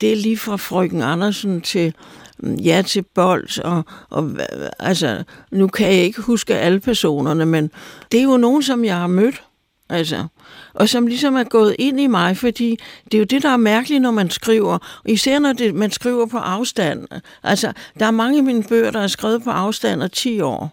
det 0.00 0.12
er 0.12 0.16
lige 0.16 0.38
fra 0.38 0.56
frøken 0.56 1.02
Andersen 1.02 1.60
til 1.60 1.94
Mm, 2.38 2.54
ja 2.54 2.82
til 2.86 3.02
bold, 3.02 3.60
og, 3.64 3.84
og 4.10 4.30
altså, 4.78 5.24
nu 5.50 5.68
kan 5.68 5.86
jeg 5.86 6.04
ikke 6.04 6.22
huske 6.22 6.54
alle 6.54 6.80
personerne, 6.80 7.46
men 7.46 7.70
det 8.12 8.20
er 8.20 8.24
jo 8.24 8.36
nogen, 8.36 8.62
som 8.62 8.84
jeg 8.84 8.96
har 8.96 9.06
mødt, 9.06 9.42
altså, 9.88 10.26
og 10.74 10.88
som 10.88 11.06
ligesom 11.06 11.36
er 11.36 11.44
gået 11.44 11.76
ind 11.78 12.00
i 12.00 12.06
mig, 12.06 12.36
fordi 12.36 12.78
det 13.04 13.14
er 13.14 13.18
jo 13.18 13.24
det, 13.24 13.42
der 13.42 13.48
er 13.48 13.56
mærkeligt, 13.56 14.02
når 14.02 14.10
man 14.10 14.30
skriver, 14.30 14.78
især 15.06 15.38
når 15.38 15.52
det, 15.52 15.74
man 15.74 15.90
skriver 15.90 16.26
på 16.26 16.38
afstand. 16.38 17.06
Altså, 17.42 17.72
der 17.98 18.06
er 18.06 18.10
mange 18.10 18.38
af 18.38 18.44
mine 18.44 18.62
bøger, 18.62 18.90
der 18.90 19.00
er 19.00 19.06
skrevet 19.06 19.42
på 19.42 19.50
afstand 19.50 20.02
af 20.02 20.10
10 20.10 20.40
år. 20.40 20.72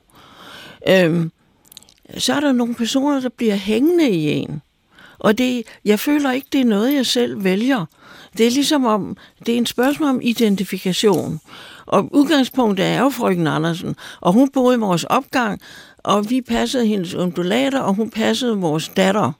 Øhm, 0.90 1.32
så 2.18 2.34
er 2.34 2.40
der 2.40 2.52
nogle 2.52 2.76
personer, 2.76 3.20
der 3.20 3.30
bliver 3.30 3.56
hængende 3.56 4.10
i 4.10 4.30
en. 4.30 4.62
Og 5.24 5.38
det, 5.38 5.64
jeg 5.86 6.00
føler 6.00 6.32
ikke, 6.32 6.48
det 6.52 6.62
er 6.62 6.66
noget, 6.66 6.94
jeg 6.94 7.06
selv 7.06 7.44
vælger. 7.44 7.86
Det 8.38 8.48
er 8.48 8.52
ligesom 8.52 8.86
om, 8.86 9.18
det 9.46 9.54
er 9.54 9.58
en 9.58 9.66
spørgsmål 9.66 10.10
om 10.10 10.20
identifikation. 10.24 11.40
Og 11.86 12.10
udgangspunktet 12.12 12.86
er 12.86 13.00
jo 13.00 13.10
frøken 13.10 13.48
Andersen, 13.48 13.96
og 14.22 14.34
hun 14.34 14.50
boede 14.50 14.76
i 14.76 14.80
vores 14.80 15.04
opgang, 15.04 15.62
og 15.98 16.30
vi 16.30 16.42
passede 16.42 16.86
hendes 16.86 17.14
undulater, 17.16 17.80
og 17.80 17.94
hun 17.94 18.10
passede 18.10 18.58
vores 18.58 18.90
datter. 18.90 19.32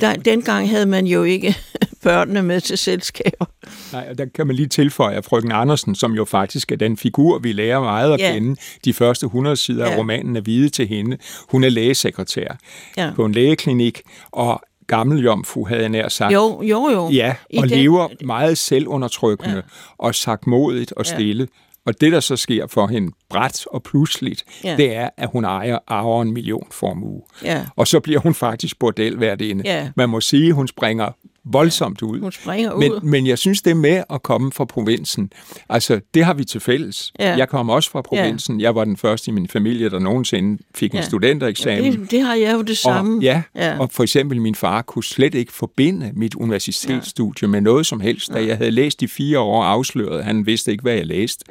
Der, 0.00 0.14
dengang 0.14 0.70
havde 0.70 0.86
man 0.86 1.06
jo 1.06 1.22
ikke 1.22 1.56
børnene 2.02 2.42
med 2.42 2.60
til 2.60 2.78
selskaber. 2.78 3.46
Nej, 3.92 4.06
og 4.10 4.18
der 4.18 4.26
kan 4.34 4.46
man 4.46 4.56
lige 4.56 4.68
tilføje, 4.68 5.16
at 5.16 5.24
frøken 5.24 5.52
Andersen, 5.52 5.94
som 5.94 6.12
jo 6.12 6.24
faktisk 6.24 6.72
er 6.72 6.76
den 6.76 6.96
figur, 6.96 7.38
vi 7.38 7.52
lærer 7.52 7.80
meget 7.80 8.12
at 8.12 8.20
ja. 8.20 8.32
kende, 8.32 8.56
de 8.84 8.92
første 8.92 9.26
100 9.26 9.56
sider 9.56 9.86
ja. 9.86 9.92
af 9.92 9.98
romanen 9.98 10.36
er 10.36 10.40
hvide 10.40 10.68
til 10.68 10.88
hende. 10.88 11.18
Hun 11.48 11.64
er 11.64 11.68
lægesekretær 11.68 12.56
ja. 12.96 13.12
på 13.16 13.24
en 13.24 13.32
lægeklinik, 13.32 14.02
og 14.32 14.62
gammel 14.86 15.24
jomfru, 15.24 15.64
havde 15.64 15.80
jeg 15.80 15.88
nær 15.88 16.08
sagt. 16.08 16.32
Jo, 16.34 16.62
jo, 16.62 16.90
jo. 16.90 17.08
Ja, 17.10 17.34
og 17.58 17.66
I 17.66 17.68
lever 17.68 18.08
den... 18.08 18.26
meget 18.26 18.58
selvundertrykkende 18.58 19.56
ja. 19.56 19.62
og 19.98 20.14
sagtmodigt 20.14 20.92
og 20.92 21.06
stille. 21.06 21.42
Ja. 21.42 21.58
Og 21.86 22.00
det, 22.00 22.12
der 22.12 22.20
så 22.20 22.36
sker 22.36 22.66
for 22.66 22.86
hende 22.86 23.12
bræt 23.30 23.66
og 23.66 23.82
pludseligt, 23.82 24.44
ja. 24.64 24.76
det 24.76 24.94
er, 24.96 25.08
at 25.16 25.28
hun 25.32 25.44
ejer, 25.44 25.78
ejer 25.88 26.22
en 26.22 26.32
million 26.32 26.66
formue. 26.70 27.22
Ja. 27.44 27.66
Og 27.76 27.86
så 27.88 28.00
bliver 28.00 28.20
hun 28.20 28.34
faktisk 28.34 28.78
bordelværdinde. 28.78 29.62
Ja. 29.64 29.90
Man 29.96 30.08
må 30.08 30.20
sige, 30.20 30.48
at 30.48 30.54
hun 30.54 30.68
springer 30.68 31.12
voldsomt 31.44 32.02
ud. 32.02 32.20
Hun 32.20 32.32
springer 32.32 32.72
ud. 32.72 32.78
Men, 32.78 33.10
men 33.10 33.26
jeg 33.26 33.38
synes, 33.38 33.62
det 33.62 33.76
med 33.76 34.02
at 34.10 34.22
komme 34.22 34.52
fra 34.52 34.64
provinsen. 34.64 35.32
Altså, 35.68 36.00
det 36.14 36.24
har 36.24 36.34
vi 36.34 36.44
til 36.44 36.60
fælles. 36.60 37.12
Ja. 37.18 37.36
Jeg 37.36 37.48
kommer 37.48 37.74
også 37.74 37.90
fra 37.90 38.02
provinsen. 38.02 38.60
Ja. 38.60 38.64
Jeg 38.64 38.74
var 38.74 38.84
den 38.84 38.96
første 38.96 39.30
i 39.30 39.34
min 39.34 39.48
familie, 39.48 39.90
der 39.90 39.98
nogensinde 39.98 40.62
fik 40.74 40.94
ja. 40.94 40.98
en 40.98 41.04
studentereksamen. 41.04 41.84
Ja, 41.84 42.00
det, 42.00 42.10
det 42.10 42.20
har 42.20 42.34
jeg 42.34 42.54
jo 42.54 42.62
det 42.62 42.78
samme. 42.78 43.18
Og, 43.18 43.22
ja, 43.22 43.42
ja, 43.56 43.78
og 43.78 43.90
for 43.90 44.02
eksempel 44.02 44.40
min 44.40 44.54
far 44.54 44.82
kunne 44.82 45.04
slet 45.04 45.34
ikke 45.34 45.52
forbinde 45.52 46.12
mit 46.14 46.34
universitetsstudie 46.34 47.46
ja. 47.46 47.50
med 47.50 47.60
noget 47.60 47.86
som 47.86 48.00
helst. 48.00 48.32
Da 48.32 48.46
jeg 48.46 48.56
havde 48.56 48.70
læst 48.70 49.02
i 49.02 49.06
fire 49.06 49.38
år 49.38 49.62
afsløret, 49.62 50.24
han 50.24 50.46
vidste 50.46 50.70
ikke, 50.70 50.82
hvad 50.82 50.94
jeg 50.94 51.06
læste. 51.06 51.44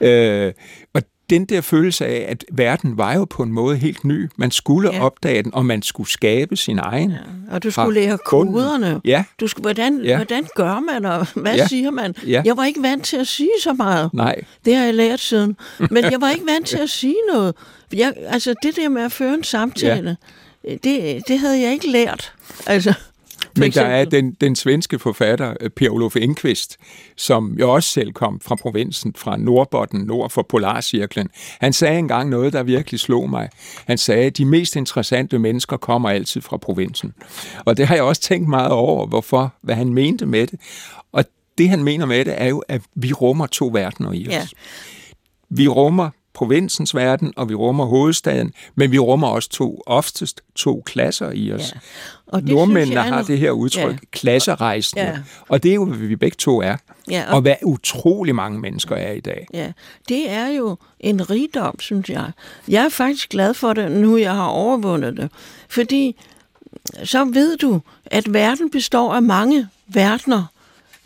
Øh, 0.00 0.52
og 0.94 1.02
den 1.30 1.44
der 1.44 1.60
følelse 1.60 2.06
af, 2.06 2.26
at 2.28 2.44
verden 2.52 2.98
var 2.98 3.14
jo 3.14 3.24
på 3.24 3.42
en 3.42 3.52
måde 3.52 3.76
helt 3.76 4.04
ny. 4.04 4.28
Man 4.36 4.50
skulle 4.50 4.92
Ja. 4.94 5.04
opdage 5.04 5.42
den, 5.42 5.54
og 5.54 5.66
man 5.66 5.82
skulle 5.82 6.10
skabe 6.10 6.56
sin 6.56 6.78
egen. 6.78 7.10
Ja. 7.10 7.16
Og 7.50 7.62
du 7.62 7.70
skulle 7.70 8.00
lære 8.00 8.18
koderne. 8.26 9.00
Ja, 9.04 9.24
Du 9.40 9.46
skulle, 9.46 9.62
hvordan, 9.64 10.00
ja. 10.04 10.16
Hvordan 10.16 10.46
gør 10.56 10.80
man, 10.80 11.04
og 11.04 11.26
hvad 11.34 11.54
ja. 11.56 11.66
Siger 11.66 11.90
man? 11.90 12.14
Ja. 12.26 12.42
Jeg 12.44 12.56
var 12.56 12.64
ikke 12.64 12.82
vant 12.82 13.04
til 13.04 13.16
at 13.16 13.26
sige 13.26 13.50
så 13.62 13.72
meget. 13.72 14.14
nej. 14.14 14.40
Det 14.64 14.76
har 14.76 14.84
jeg 14.84 14.94
lært 14.94 15.20
siden. 15.20 15.56
Men 15.90 16.04
jeg 16.12 16.20
var 16.20 16.30
ikke 16.30 16.46
vant 16.46 16.66
til 16.66 16.78
at 16.78 16.90
sige 16.90 17.16
noget. 17.32 17.54
Jeg, 17.94 18.12
altså, 18.26 18.54
det 18.62 18.76
der 18.76 18.88
med 18.88 19.02
at 19.02 19.12
føre 19.12 19.34
en 19.34 19.44
samtale, 19.44 20.16
ja. 20.64 20.74
det, 20.84 21.22
det 21.28 21.38
havde 21.38 21.60
jeg 21.60 21.72
ikke 21.72 21.90
lært. 21.90 22.32
Altså, 22.66 22.94
Men 23.58 23.72
der 23.72 23.84
er 23.84 24.04
den, 24.04 24.36
den 24.40 24.56
svenske 24.56 24.98
forfatter, 24.98 25.54
øh, 25.60 25.70
Per 25.70 25.90
Olof 25.90 26.16
Enquist, 26.16 26.76
som 27.16 27.56
jo 27.60 27.70
også 27.70 27.88
selv 27.88 28.12
kom 28.12 28.40
fra 28.40 28.54
provinsen, 28.54 29.14
fra 29.16 29.36
Nordbotten, 29.36 30.00
nord 30.00 30.30
for 30.30 30.42
Polarcirklen. 30.42 31.28
Han 31.60 31.72
sagde 31.72 31.98
engang 31.98 32.30
noget, 32.30 32.52
der 32.52 32.62
virkelig 32.62 33.00
slog 33.00 33.30
mig. 33.30 33.48
Han 33.86 33.98
sagde, 33.98 34.26
at 34.26 34.36
de 34.36 34.44
mest 34.44 34.76
interessante 34.76 35.38
mennesker 35.38 35.76
kommer 35.76 36.10
altid 36.10 36.40
fra 36.40 36.56
provinsen. 36.56 37.14
Og 37.64 37.76
det 37.76 37.86
har 37.86 37.94
jeg 37.94 38.04
også 38.04 38.22
tænkt 38.22 38.48
meget 38.48 38.70
over, 38.72 39.06
hvorfor, 39.06 39.54
hvad 39.62 39.74
han 39.74 39.94
mente 39.94 40.26
med 40.26 40.46
det. 40.46 40.60
Og 41.12 41.24
det, 41.58 41.68
han 41.68 41.84
mener 41.84 42.06
med 42.06 42.24
det, 42.24 42.34
er 42.42 42.48
jo, 42.48 42.58
at 42.68 42.82
vi 42.94 43.12
rummer 43.12 43.46
to 43.46 43.70
verdener 43.72 44.12
i 44.12 44.26
os. 44.28 44.32
Ja. 44.32 44.46
Vi 45.50 45.68
rummer 45.68 46.10
provinsens 46.34 46.94
verden, 46.94 47.32
og 47.36 47.48
vi 47.48 47.54
rummer 47.54 47.84
hovedstaden, 47.84 48.52
men 48.74 48.92
vi 48.92 48.98
rummer 48.98 49.28
også 49.28 49.48
to, 49.48 49.82
oftest 49.86 50.40
to 50.54 50.82
klasser 50.86 51.30
i 51.30 51.52
os. 51.52 51.72
Ja. 51.74 51.78
Og 52.26 52.42
det 52.42 52.48
Nordmændene 52.50 53.00
har 53.00 53.22
det 53.22 53.38
her 53.38 53.50
udtryk, 53.50 53.92
Ja. 53.92 53.96
klasserejsende, 54.12 55.02
Ja. 55.04 55.18
og 55.48 55.62
det 55.62 55.70
er 55.70 55.74
jo, 55.74 55.84
hvad 55.84 55.98
vi 56.08 56.16
begge 56.16 56.34
to 56.38 56.62
er. 56.62 56.76
Ja, 57.10 57.24
Og 57.34 57.40
hvad 57.40 57.54
utrolig 57.62 58.34
mange 58.34 58.58
mennesker 58.60 58.96
er 58.96 59.12
i 59.12 59.20
dag. 59.20 59.46
Ja, 59.54 59.72
det 60.08 60.30
er 60.30 60.46
jo 60.46 60.76
en 61.00 61.30
rigdom, 61.30 61.80
synes 61.80 62.08
jeg. 62.10 62.30
Jeg 62.68 62.84
er 62.84 62.88
faktisk 62.88 63.28
glad 63.28 63.54
for 63.54 63.72
det, 63.72 63.92
nu 63.92 64.16
jeg 64.16 64.34
har 64.34 64.46
overvundet 64.46 65.16
det. 65.16 65.30
Fordi 65.68 66.16
så 67.04 67.24
ved 67.24 67.56
du, 67.56 67.80
at 68.06 68.32
verden 68.34 68.70
består 68.70 69.14
af 69.14 69.22
mange 69.22 69.68
verdener, 69.88 70.44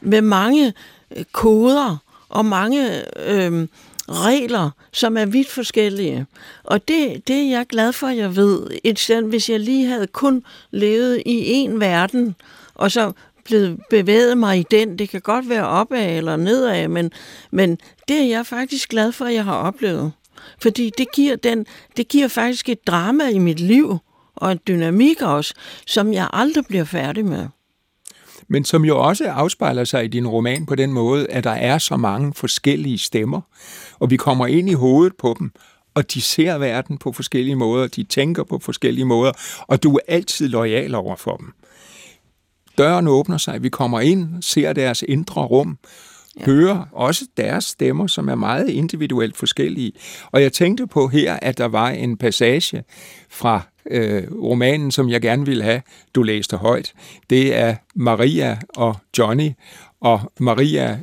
med 0.00 0.20
mange 0.22 0.72
øh, 1.16 1.24
koder 1.32 1.96
og 2.28 2.44
mange 2.44 2.88
øh, 3.30 3.66
regler, 4.10 4.70
som 4.92 5.16
er 5.16 5.26
vidt 5.26 5.48
forskellige. 5.48 6.26
Og 6.64 6.88
det, 6.88 7.28
det 7.28 7.36
er 7.36 7.50
jeg 7.50 7.66
glad 7.66 7.92
for, 7.92 8.06
at 8.06 8.16
jeg 8.16 8.36
ved. 8.36 8.66
Et 8.84 8.98
sted, 8.98 9.22
hvis 9.22 9.50
jeg 9.50 9.60
lige 9.60 9.86
havde 9.86 10.06
kun 10.06 10.44
levet 10.70 11.22
i 11.26 11.52
en 11.52 11.80
verden, 11.80 12.34
og 12.74 12.90
så 12.90 13.12
blevet 13.48 13.78
bevæget 13.90 14.38
mig 14.38 14.58
i 14.58 14.64
den. 14.70 14.98
Det 14.98 15.08
kan 15.08 15.20
godt 15.20 15.48
være 15.48 15.66
opad 15.66 16.16
eller 16.16 16.36
nedad, 16.36 16.88
men, 16.88 17.12
men 17.50 17.78
det 18.08 18.20
er 18.20 18.24
jeg 18.24 18.46
faktisk 18.46 18.88
glad 18.88 19.12
for, 19.12 19.24
at 19.24 19.34
jeg 19.34 19.44
har 19.44 19.56
oplevet. 19.56 20.12
Fordi 20.62 20.90
det 20.98 21.12
giver, 21.12 21.36
den, 21.36 21.66
det 21.96 22.08
giver 22.08 22.28
faktisk 22.28 22.68
et 22.68 22.86
drama 22.86 23.28
i 23.28 23.38
mit 23.38 23.60
liv, 23.60 23.98
og 24.36 24.52
en 24.52 24.60
dynamik 24.68 25.22
også, 25.22 25.54
som 25.86 26.12
jeg 26.12 26.28
aldrig 26.32 26.64
bliver 26.66 26.84
færdig 26.84 27.24
med. 27.24 27.46
Men 28.48 28.64
som 28.64 28.84
jo 28.84 28.98
også 28.98 29.30
afspejler 29.30 29.84
sig 29.84 30.04
i 30.04 30.08
din 30.08 30.26
roman 30.26 30.66
på 30.66 30.74
den 30.74 30.92
måde, 30.92 31.26
at 31.30 31.44
der 31.44 31.50
er 31.50 31.78
så 31.78 31.96
mange 31.96 32.32
forskellige 32.34 32.98
stemmer, 32.98 33.40
og 33.98 34.10
vi 34.10 34.16
kommer 34.16 34.46
ind 34.46 34.70
i 34.70 34.72
hovedet 34.72 35.12
på 35.18 35.36
dem, 35.38 35.52
og 35.94 36.14
de 36.14 36.20
ser 36.20 36.58
verden 36.58 36.98
på 36.98 37.12
forskellige 37.12 37.56
måder, 37.56 37.86
de 37.86 38.02
tænker 38.02 38.44
på 38.44 38.58
forskellige 38.58 39.04
måder, 39.04 39.32
og 39.60 39.82
du 39.82 39.96
er 39.96 40.00
altid 40.08 40.48
lojal 40.48 40.94
over 40.94 41.16
for 41.16 41.36
dem. 41.36 41.52
Døren 42.78 43.08
åbner 43.08 43.38
sig, 43.38 43.62
vi 43.62 43.68
kommer 43.68 44.00
ind, 44.00 44.42
ser 44.42 44.72
deres 44.72 45.04
indre 45.08 45.42
rum, 45.42 45.78
ja. 46.40 46.44
hører 46.44 46.84
også 46.92 47.24
deres 47.36 47.64
stemmer, 47.64 48.06
som 48.06 48.28
er 48.28 48.34
meget 48.34 48.68
individuelt 48.68 49.36
forskellige. 49.36 49.92
Og 50.30 50.42
jeg 50.42 50.52
tænkte 50.52 50.86
på 50.86 51.08
her, 51.08 51.38
at 51.42 51.58
der 51.58 51.68
var 51.68 51.88
en 51.88 52.16
passage 52.16 52.84
fra 53.30 53.62
øh, 53.90 54.22
romanen, 54.42 54.90
som 54.90 55.10
jeg 55.10 55.20
gerne 55.20 55.46
ville 55.46 55.64
have, 55.64 55.82
du 56.14 56.22
læste 56.22 56.56
højt. 56.56 56.92
Det 57.30 57.56
er 57.56 57.74
Maria 57.94 58.58
og 58.76 58.96
Johnny, 59.18 59.50
og 60.00 60.32
Maria, 60.40 60.98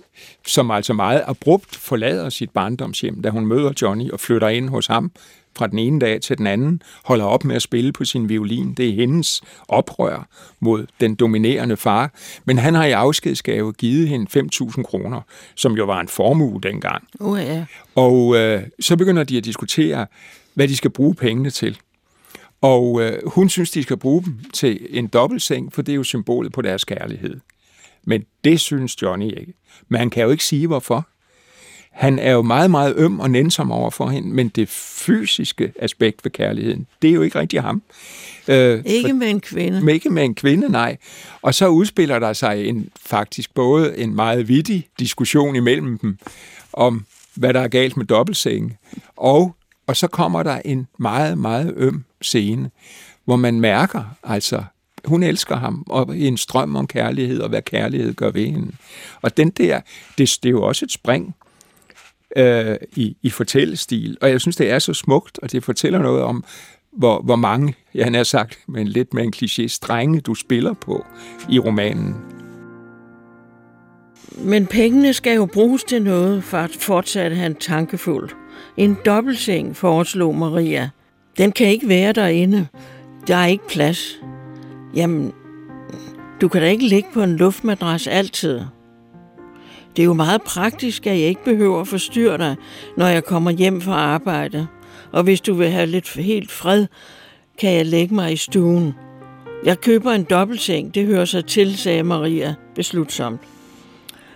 som 0.47 0.71
altså 0.71 0.93
meget 0.93 1.23
abrupt 1.27 1.75
forlader 1.75 2.29
sit 2.29 2.49
barndomshjem, 2.49 3.21
da 3.21 3.29
hun 3.29 3.45
møder 3.45 3.71
Johnny 3.81 4.11
og 4.11 4.19
flytter 4.19 4.47
ind 4.47 4.69
hos 4.69 4.87
ham 4.87 5.11
fra 5.57 5.67
den 5.67 5.79
ene 5.79 5.99
dag 5.99 6.21
til 6.21 6.37
den 6.37 6.47
anden, 6.47 6.81
holder 7.03 7.25
op 7.25 7.45
med 7.45 7.55
at 7.55 7.61
spille 7.61 7.91
på 7.91 8.05
sin 8.05 8.29
violin. 8.29 8.73
Det 8.73 8.89
er 8.89 8.93
hendes 8.93 9.41
oprør 9.67 10.27
mod 10.59 10.85
den 11.01 11.15
dominerende 11.15 11.77
far. 11.77 12.11
Men 12.45 12.57
han 12.57 12.73
har 12.73 12.85
i 12.85 12.91
afskedsgave 12.91 13.73
givet 13.73 14.09
hende 14.09 14.47
5.000 14.53 14.83
kroner, 14.83 15.21
som 15.55 15.73
jo 15.73 15.85
var 15.85 15.99
en 15.99 16.07
formue 16.07 16.61
dengang. 16.63 17.07
Uh, 17.19 17.39
ja. 17.39 17.65
Og 17.95 18.35
øh, 18.35 18.63
så 18.79 18.95
begynder 18.95 19.23
de 19.23 19.37
at 19.37 19.45
diskutere, 19.45 20.07
hvad 20.53 20.67
de 20.67 20.75
skal 20.75 20.91
bruge 20.91 21.15
pengene 21.15 21.49
til. 21.49 21.77
Og 22.61 23.01
øh, 23.01 23.19
hun 23.25 23.49
synes, 23.49 23.71
de 23.71 23.83
skal 23.83 23.97
bruge 23.97 24.23
dem 24.23 24.39
til 24.53 24.87
en 24.89 25.07
dobbeltseng, 25.07 25.73
for 25.73 25.81
det 25.81 25.91
er 25.91 25.95
jo 25.95 26.03
symbolet 26.03 26.51
på 26.51 26.61
deres 26.61 26.85
kærlighed. 26.85 27.39
Men 28.03 28.23
det 28.43 28.59
synes 28.59 29.01
Johnny 29.01 29.39
ikke. 29.39 29.53
Men 29.89 29.99
han 29.99 30.09
kan 30.09 30.23
jo 30.23 30.29
ikke 30.29 30.45
sige, 30.45 30.67
hvorfor. 30.67 31.07
Han 31.91 32.19
er 32.19 32.31
jo 32.31 32.41
meget, 32.41 32.71
meget 32.71 32.93
øm 32.97 33.19
og 33.19 33.29
nænsom 33.31 33.71
over 33.71 33.89
for 33.89 34.07
hende, 34.09 34.27
men 34.29 34.47
det 34.49 34.69
fysiske 34.69 35.73
aspekt 35.79 36.25
ved 36.25 36.31
kærligheden, 36.31 36.87
det 37.01 37.09
er 37.09 37.13
jo 37.13 37.21
ikke 37.21 37.39
rigtig 37.39 37.61
ham. 37.61 37.81
Øh, 38.47 38.81
Ikke 38.85 39.13
med 39.13 39.29
en 39.29 39.39
kvinde. 39.41 39.81
men 39.81 39.95
ikke 39.95 40.09
med 40.09 40.23
en 40.23 40.35
kvinde, 40.35 40.71
nej. 40.71 40.97
Og 41.41 41.53
så 41.55 41.67
udspiller 41.67 42.19
der 42.19 42.33
sig 42.33 42.65
en, 42.67 42.89
faktisk 43.05 43.53
både 43.53 43.97
en 43.97 44.15
meget 44.15 44.47
vittig 44.47 44.87
diskussion 44.99 45.55
imellem 45.55 45.97
dem, 45.97 46.17
om 46.73 47.05
hvad 47.35 47.53
der 47.53 47.59
er 47.61 47.67
galt 47.67 47.97
med 47.97 48.05
dobbeltsengen, 48.05 48.73
og, 49.15 49.55
og 49.87 49.97
så 49.97 50.07
kommer 50.07 50.43
der 50.43 50.61
en 50.65 50.87
meget, 50.99 51.37
meget 51.37 51.73
øm 51.77 52.03
scene, 52.25 52.71
hvor 53.25 53.35
man 53.35 53.59
mærker, 53.59 54.03
altså, 54.23 54.63
hun 55.05 55.23
elsker 55.23 55.55
ham, 55.55 55.83
og 55.89 56.17
en 56.17 56.37
strøm 56.37 56.75
om 56.75 56.87
kærlighed, 56.87 57.39
og 57.39 57.49
hvad 57.49 57.61
kærlighed 57.61 58.13
gør 58.13 58.31
ved 58.31 58.45
hende. 58.45 58.71
Og 59.21 59.37
den 59.37 59.49
der, 59.49 59.81
det, 60.17 60.39
det 60.43 60.49
er 60.49 60.51
jo 60.51 60.63
også 60.63 60.85
et 60.85 60.91
spring 60.91 61.35
øh, 62.35 62.75
i, 62.95 63.17
i 63.21 63.29
fortællestil, 63.29 64.17
og 64.21 64.29
jeg 64.29 64.41
synes, 64.41 64.55
det 64.55 64.71
er 64.71 64.79
så 64.79 64.93
smukt, 64.93 65.39
og 65.41 65.51
det 65.51 65.63
fortæller 65.63 65.99
noget 65.99 66.23
om, 66.23 66.43
hvor, 66.91 67.21
hvor 67.21 67.35
mange, 67.35 67.75
jeg 67.93 68.11
har 68.11 68.23
sagt, 68.23 68.59
men 68.67 68.87
lidt 68.87 69.13
med 69.13 69.23
en 69.23 69.33
kliché, 69.35 69.67
strenge 69.67 70.21
du 70.21 70.35
spiller 70.35 70.73
på 70.73 71.05
i 71.49 71.59
romanen. 71.59 72.15
Men 74.37 74.67
pengene 74.67 75.13
skal 75.13 75.35
jo 75.35 75.45
bruges 75.45 75.83
til 75.83 76.01
noget, 76.01 76.43
for 76.43 76.67
fortsatte 76.79 77.35
han 77.35 77.55
tankefuldt. 77.55 78.35
En 78.77 78.97
dobbeltseng, 79.05 79.75
foreslog 79.75 80.35
Maria. 80.35 80.89
Den 81.37 81.51
kan 81.51 81.67
ikke 81.67 81.89
være 81.89 82.13
derinde. 82.13 82.67
Der 83.27 83.35
er 83.35 83.45
ikke 83.45 83.67
plads. 83.67 84.21
Jamen, 84.95 85.33
du 86.41 86.47
kan 86.47 86.61
da 86.61 86.67
ikke 86.67 86.87
ligge 86.87 87.09
på 87.13 87.23
en 87.23 87.35
luftmadras 87.35 88.07
altid. 88.07 88.61
Det 89.95 90.01
er 90.01 90.05
jo 90.05 90.13
meget 90.13 90.41
praktisk, 90.41 91.07
at 91.07 91.19
jeg 91.19 91.27
ikke 91.27 91.43
behøver 91.43 91.81
at 91.81 91.87
forstyrre 91.87 92.37
dig, 92.37 92.55
når 92.97 93.07
jeg 93.07 93.23
kommer 93.23 93.51
hjem 93.51 93.81
fra 93.81 93.93
arbejde. 93.93 94.67
Og 95.11 95.23
hvis 95.23 95.41
du 95.41 95.53
vil 95.53 95.69
have 95.69 95.85
lidt 95.85 96.13
helt 96.13 96.51
fred, 96.51 96.87
kan 97.57 97.73
jeg 97.73 97.85
lægge 97.85 98.15
mig 98.15 98.33
i 98.33 98.37
stuen. 98.37 98.93
Jeg 99.65 99.81
køber 99.81 100.11
en 100.11 100.23
dobbeltseng, 100.23 100.95
det 100.95 101.05
hører 101.05 101.25
sig 101.25 101.45
til, 101.45 101.77
sagde 101.77 102.03
Maria 102.03 102.55
beslutsomt. 102.75 103.41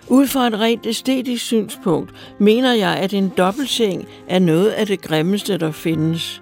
Ud 0.08 0.28
fra 0.28 0.48
et 0.48 0.60
rent 0.60 0.86
æstetisk 0.86 1.46
synspunkt 1.46 2.14
mener 2.40 2.74
jeg, 2.74 2.98
at 2.98 3.14
en 3.14 3.32
dobbeltseng 3.38 4.08
er 4.28 4.40
noget 4.40 4.70
af 4.70 4.88
det 4.88 5.02
grimmeste, 5.02 5.58
der 5.58 5.72
findes. 5.72 6.42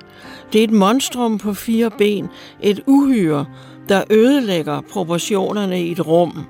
Det 0.54 0.60
er 0.60 0.64
et 0.64 0.72
monstrum 0.72 1.38
på 1.38 1.54
fire 1.54 1.92
ben, 1.98 2.30
et 2.62 2.84
uhyre, 2.88 3.46
der 3.90 4.04
ødelægger 4.10 4.82
proportionerne 4.82 5.82
i 5.84 5.92
et 5.92 6.08
rum. 6.08 6.46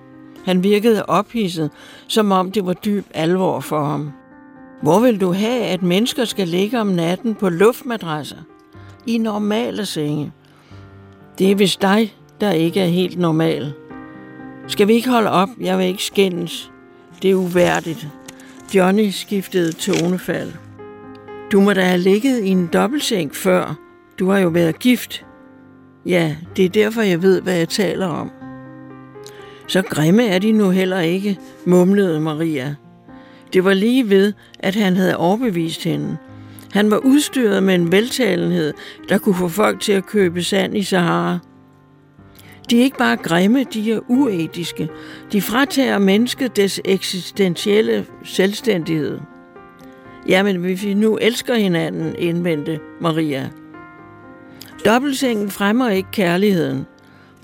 Han 0.45 0.63
virkede 0.63 1.05
ophidset, 1.05 1.71
som 2.07 2.31
om 2.31 2.51
det 2.51 2.65
var 2.65 2.73
dyb 2.73 3.05
alvor 3.13 3.59
for 3.59 3.85
ham. 3.85 4.11
Hvor 4.81 4.99
vil 4.99 5.21
du 5.21 5.31
have, 5.31 5.63
at 5.63 5.83
mennesker 5.83 6.25
skal 6.25 6.47
ligge 6.47 6.79
om 6.79 6.87
natten 6.87 7.35
på 7.35 7.49
luftmadrasser? 7.49 8.37
I 9.05 9.17
normale 9.17 9.85
senge. 9.85 10.31
Det 11.39 11.51
er 11.51 11.55
vist 11.55 11.81
dig, 11.81 12.15
der 12.41 12.51
ikke 12.51 12.79
er 12.79 12.87
helt 12.87 13.19
normal. 13.19 13.73
Skal 14.67 14.87
vi 14.87 14.93
ikke 14.93 15.09
holde 15.09 15.31
op? 15.31 15.49
Jeg 15.59 15.77
vil 15.77 15.85
ikke 15.85 16.03
skændes. 16.03 16.71
Det 17.21 17.31
er 17.31 17.35
uværdigt. 17.35 18.07
Johnny 18.75 19.09
skiftede 19.09 19.71
tonefald. 19.71 20.51
Du 21.51 21.61
må 21.61 21.73
da 21.73 21.81
have 21.81 22.01
ligget 22.01 22.43
i 22.43 22.49
en 22.49 22.67
dobbeltseng 22.67 23.35
før. 23.35 23.86
Du 24.19 24.29
har 24.29 24.39
jo 24.39 24.49
været 24.49 24.79
gift. 24.79 25.25
Ja, 26.05 26.35
det 26.55 26.65
er 26.65 26.69
derfor, 26.69 27.01
jeg 27.01 27.21
ved, 27.21 27.41
hvad 27.41 27.57
jeg 27.57 27.69
taler 27.69 28.07
om. 28.07 28.31
Så 29.67 29.81
grimme 29.81 30.27
er 30.27 30.39
de 30.39 30.51
nu 30.51 30.69
heller 30.69 30.99
ikke, 30.99 31.39
mumlede 31.65 32.19
Maria. 32.19 32.75
Det 33.53 33.63
var 33.63 33.73
lige 33.73 34.09
ved, 34.09 34.33
at 34.59 34.75
han 34.75 34.95
havde 34.95 35.17
overbevist 35.17 35.83
hende. 35.83 36.17
Han 36.71 36.91
var 36.91 36.97
udstyret 36.97 37.63
med 37.63 37.75
en 37.75 37.91
veltalenhed, 37.91 38.73
der 39.09 39.17
kunne 39.17 39.35
få 39.35 39.47
folk 39.47 39.79
til 39.79 39.91
at 39.91 40.05
købe 40.05 40.43
sand 40.43 40.77
i 40.77 40.83
Sahara. 40.83 41.39
De 42.69 42.79
er 42.79 42.83
ikke 42.83 42.97
bare 42.97 43.17
grimme, 43.17 43.63
de 43.63 43.91
er 43.91 43.99
uetiske. 44.07 44.89
De 45.31 45.41
fratager 45.41 45.97
mennesket 45.97 46.55
dets 46.55 46.81
eksistentielle 46.85 48.05
selvstændighed. 48.23 49.19
Jamen, 50.27 50.55
hvis 50.55 50.85
vi 50.85 50.93
nu 50.93 51.17
elsker 51.17 51.55
hinanden, 51.55 52.15
indvendte 52.17 52.79
Maria. 53.01 53.49
Dobbeltsengen 54.87 55.51
fremmer 55.51 55.89
ikke 55.89 56.11
kærligheden. 56.11 56.85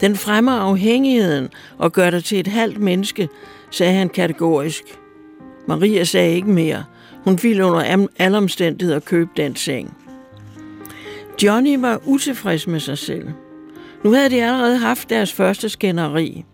Den 0.02 0.16
fremmer 0.16 0.52
afhængigheden 0.52 1.50
og 1.78 1.92
gør 1.92 2.10
dig 2.10 2.24
til 2.24 2.40
et 2.40 2.48
halvt 2.48 2.80
menneske, 2.80 3.30
sagde 3.72 3.94
han 3.94 4.10
kategorisk. 4.10 4.84
Maria 5.68 6.04
sagde 6.04 6.36
ikke 6.36 6.50
mere. 6.50 6.84
Hun 7.24 7.40
ville 7.42 7.66
under 7.66 8.08
alle 8.20 8.38
omstændigheder 8.38 9.00
købe 9.00 9.30
den 9.38 9.56
seng. 9.56 9.98
Johnny 11.44 11.80
var 11.80 12.00
utilfreds 12.06 12.68
med 12.68 12.80
sig 12.80 12.98
selv. 12.98 13.28
Nu 14.04 14.14
havde 14.14 14.30
de 14.30 14.44
allerede 14.44 14.78
haft 14.78 15.10
deres 15.10 15.34
første 15.34 15.70
skænderi. 15.70 16.46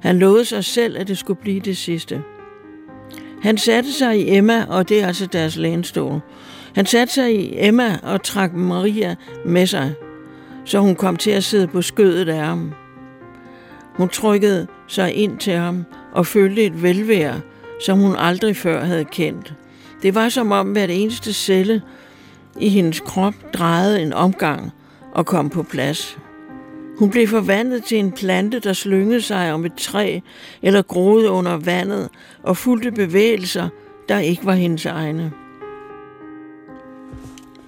Han 0.00 0.18
lovede 0.18 0.44
sig 0.44 0.64
selv, 0.64 0.96
at 0.98 1.08
det 1.08 1.18
skulle 1.18 1.40
blive 1.40 1.60
det 1.60 1.76
sidste. 1.76 2.22
Han 3.42 3.58
satte 3.58 3.92
sig 3.92 4.20
i 4.20 4.36
Emma, 4.36 4.64
og 4.68 4.88
det 4.88 5.00
er 5.00 5.06
altså 5.06 5.26
deres 5.26 5.56
lænestol. 5.56 6.20
Han 6.74 6.86
satte 6.86 7.14
sig 7.14 7.34
i 7.34 7.54
Emma 7.56 7.98
og 8.02 8.22
trak 8.22 8.52
Maria 8.52 9.16
med 9.44 9.66
sig, 9.66 9.94
så 10.64 10.78
hun 10.78 10.96
kom 10.96 11.16
til 11.16 11.30
at 11.30 11.44
sidde 11.44 11.66
på 11.66 11.82
skødet 11.82 12.28
af 12.28 12.44
ham. 12.46 12.72
Hun 13.96 14.08
trykkede 14.08 14.66
sig 14.88 15.14
ind 15.14 15.38
til 15.38 15.52
ham 15.52 15.84
og 16.12 16.26
følte 16.26 16.64
et 16.64 16.82
velvære, 16.82 17.40
som 17.86 17.98
hun 17.98 18.14
aldrig 18.18 18.56
før 18.56 18.84
havde 18.84 19.04
kendt. 19.04 19.54
Det 20.02 20.14
var 20.14 20.28
som 20.28 20.52
om 20.52 20.72
hvert 20.72 20.90
eneste 20.90 21.32
celle 21.32 21.82
i 22.60 22.68
hendes 22.68 23.00
krop 23.00 23.34
drejede 23.52 24.02
en 24.02 24.12
omgang 24.12 24.70
og 25.12 25.26
kom 25.26 25.50
på 25.50 25.62
plads. 25.62 26.18
Hun 26.98 27.10
blev 27.10 27.28
forvandlet 27.28 27.84
til 27.84 27.98
en 27.98 28.12
plante, 28.12 28.58
der 28.58 28.72
slyngede 28.72 29.22
sig 29.22 29.52
om 29.52 29.64
et 29.64 29.74
træ 29.74 30.20
eller 30.62 30.82
groede 30.82 31.30
under 31.30 31.56
vandet 31.56 32.08
og 32.42 32.56
fulgte 32.56 32.90
bevægelser, 32.90 33.68
der 34.08 34.18
ikke 34.18 34.46
var 34.46 34.54
hendes 34.54 34.86
egne. 34.86 35.32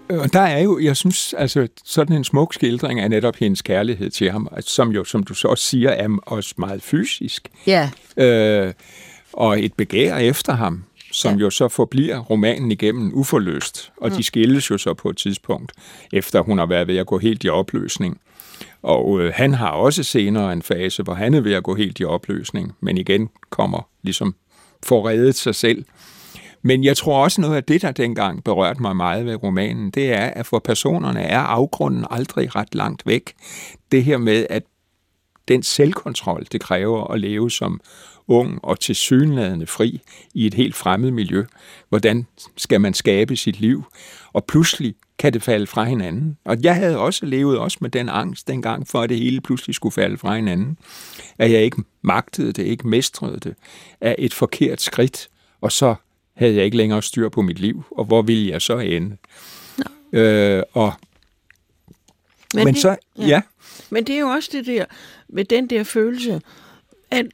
Og 0.09 0.33
der 0.33 0.41
er 0.41 0.59
jo, 0.59 0.79
jeg 0.79 0.97
synes, 0.97 1.35
altså 1.39 1.69
sådan 1.85 2.17
en 2.17 2.25
smuk 2.25 2.55
skildring 2.55 3.01
af 3.01 3.11
netop 3.11 3.37
hendes 3.37 3.63
kærlighed 3.63 4.11
til 4.11 4.31
ham, 4.31 4.49
som 4.61 4.91
jo, 4.91 5.05
som 5.05 5.23
du 5.23 5.35
så 5.35 5.49
også 5.49 5.65
siger, 5.65 5.91
er 5.91 6.09
også 6.27 6.55
meget 6.59 6.83
fysisk. 6.83 7.49
Ja. 7.67 7.91
Øh, 8.17 8.73
og 9.33 9.65
et 9.65 9.75
begær 9.75 10.17
efter 10.17 10.53
ham, 10.53 10.85
som 11.13 11.35
ja. 11.35 11.41
jo 11.41 11.51
så 11.51 11.69
forbliver 11.69 12.19
romanen 12.19 12.73
igennem 12.73 13.11
uforløst. 13.15 13.93
Og 13.97 14.09
mm. 14.09 14.17
de 14.17 14.23
skilles 14.23 14.71
jo 14.71 14.79
så 14.79 14.95
på 14.95 15.11
et 15.11 15.17
tidspunkt, 15.17 15.73
efter 16.13 16.41
hun 16.41 16.59
har 16.59 16.67
været 16.67 16.89
ved 16.89 16.97
at 16.97 17.07
gå 17.07 17.19
helt 17.19 17.45
i 17.45 17.49
opløsning. 17.49 18.21
Og 18.83 19.21
øh, 19.21 19.33
han 19.35 19.55
har 19.55 19.71
også 19.71 20.03
senere 20.03 20.53
en 20.53 20.63
fase, 20.63 21.03
hvor 21.03 21.15
han 21.15 21.35
er 21.35 21.41
ved 21.41 21.53
at 21.53 21.63
gå 21.63 21.75
helt 21.75 22.01
i 22.01 22.05
opløsning, 22.05 22.77
men 22.81 22.99
igen 22.99 23.29
kommer 23.51 23.89
ligesom 24.03 24.35
reddet 24.91 25.35
sig 25.35 25.55
selv. 25.55 25.85
Men 26.67 26.85
jeg 26.85 26.97
tror 26.97 27.23
også 27.23 27.41
noget 27.41 27.57
af 27.57 27.65
det, 27.65 27.83
der 27.83 27.93
dengang 27.93 28.45
berørte 28.45 28.83
mig 28.83 28.97
meget 28.97 29.27
ved 29.27 29.43
romanen, 29.43 29.91
det 29.91 30.13
er, 30.13 30.27
at 30.27 30.47
for 30.47 30.59
personerne 30.59 31.23
er 31.23 31.39
afgrunden 31.39 32.07
aldrig 32.11 32.57
ret 32.57 32.75
langt 32.75 33.07
væk. 33.07 33.35
Det 33.93 34.05
her 34.05 34.19
med, 34.19 34.47
at 34.51 34.63
den 35.49 35.63
selvkontrol, 35.63 36.47
det 36.53 36.61
kræver 36.61 37.05
at 37.13 37.21
leve 37.21 37.51
som 37.51 37.81
ung 38.29 38.65
og 38.65 38.81
tilsyneladende 38.81 39.67
fri 39.67 40.01
i 40.35 40.47
et 40.47 40.55
helt 40.55 40.75
fremmed 40.75 41.11
miljø. 41.11 41.45
Hvordan 41.89 42.27
skal 42.57 42.81
man 42.81 42.95
skabe 42.95 43.37
sit 43.37 43.61
liv? 43.61 43.85
Og 44.33 44.45
pludselig 44.45 44.95
kan 45.19 45.33
det 45.33 45.43
falde 45.43 45.67
fra 45.67 45.85
hinanden. 45.85 46.37
Og 46.45 46.57
jeg 46.63 46.75
havde 46.75 46.99
også 46.99 47.27
levet 47.27 47.59
også 47.59 47.79
med 47.81 47.91
den 47.91 48.09
angst 48.09 48.49
dengang, 48.49 48.89
for 48.89 49.03
at 49.03 49.09
det 49.09 49.19
hele 49.19 49.41
pludselig 49.41 49.75
skulle 49.75 49.93
falde 49.93 50.19
fra 50.19 50.37
hinanden. 50.37 50.79
At 51.39 51.53
jeg 51.53 51.63
ikke 51.63 51.83
magtede 52.03 52.53
det, 52.53 52.63
ikke 52.63 52.89
mestrede 52.89 53.39
det, 53.41 53.55
af 54.01 54.15
et 54.19 54.35
forkert 54.35 54.81
skridt, 54.81 55.29
og 55.61 55.73
så 55.73 55.95
havde 56.37 56.55
jeg 56.55 56.65
ikke 56.65 56.77
længere 56.77 57.03
styr 57.03 57.29
på 57.29 57.43
mit 57.43 57.59
liv, 57.59 57.85
og 57.91 58.05
hvor 58.05 58.23
ville 58.23 58.49
jeg 58.49 58.63
så 58.63 58.79
ende? 58.79 59.17
Ja. 60.13 60.21
Øh, 60.21 60.63
og 60.73 60.93
men, 62.55 62.65
men 62.65 62.75
det, 62.75 62.83
så, 62.83 62.97
ja. 63.19 63.27
ja. 63.27 63.41
Men 63.91 64.05
det 64.05 64.15
er 64.15 64.21
jo 64.21 64.29
også 64.29 64.49
det 64.53 64.67
der, 64.67 64.85
med 65.29 65.45
den 65.45 65.71
der 65.71 65.85
følelse, 65.85 66.41
at 67.11 67.27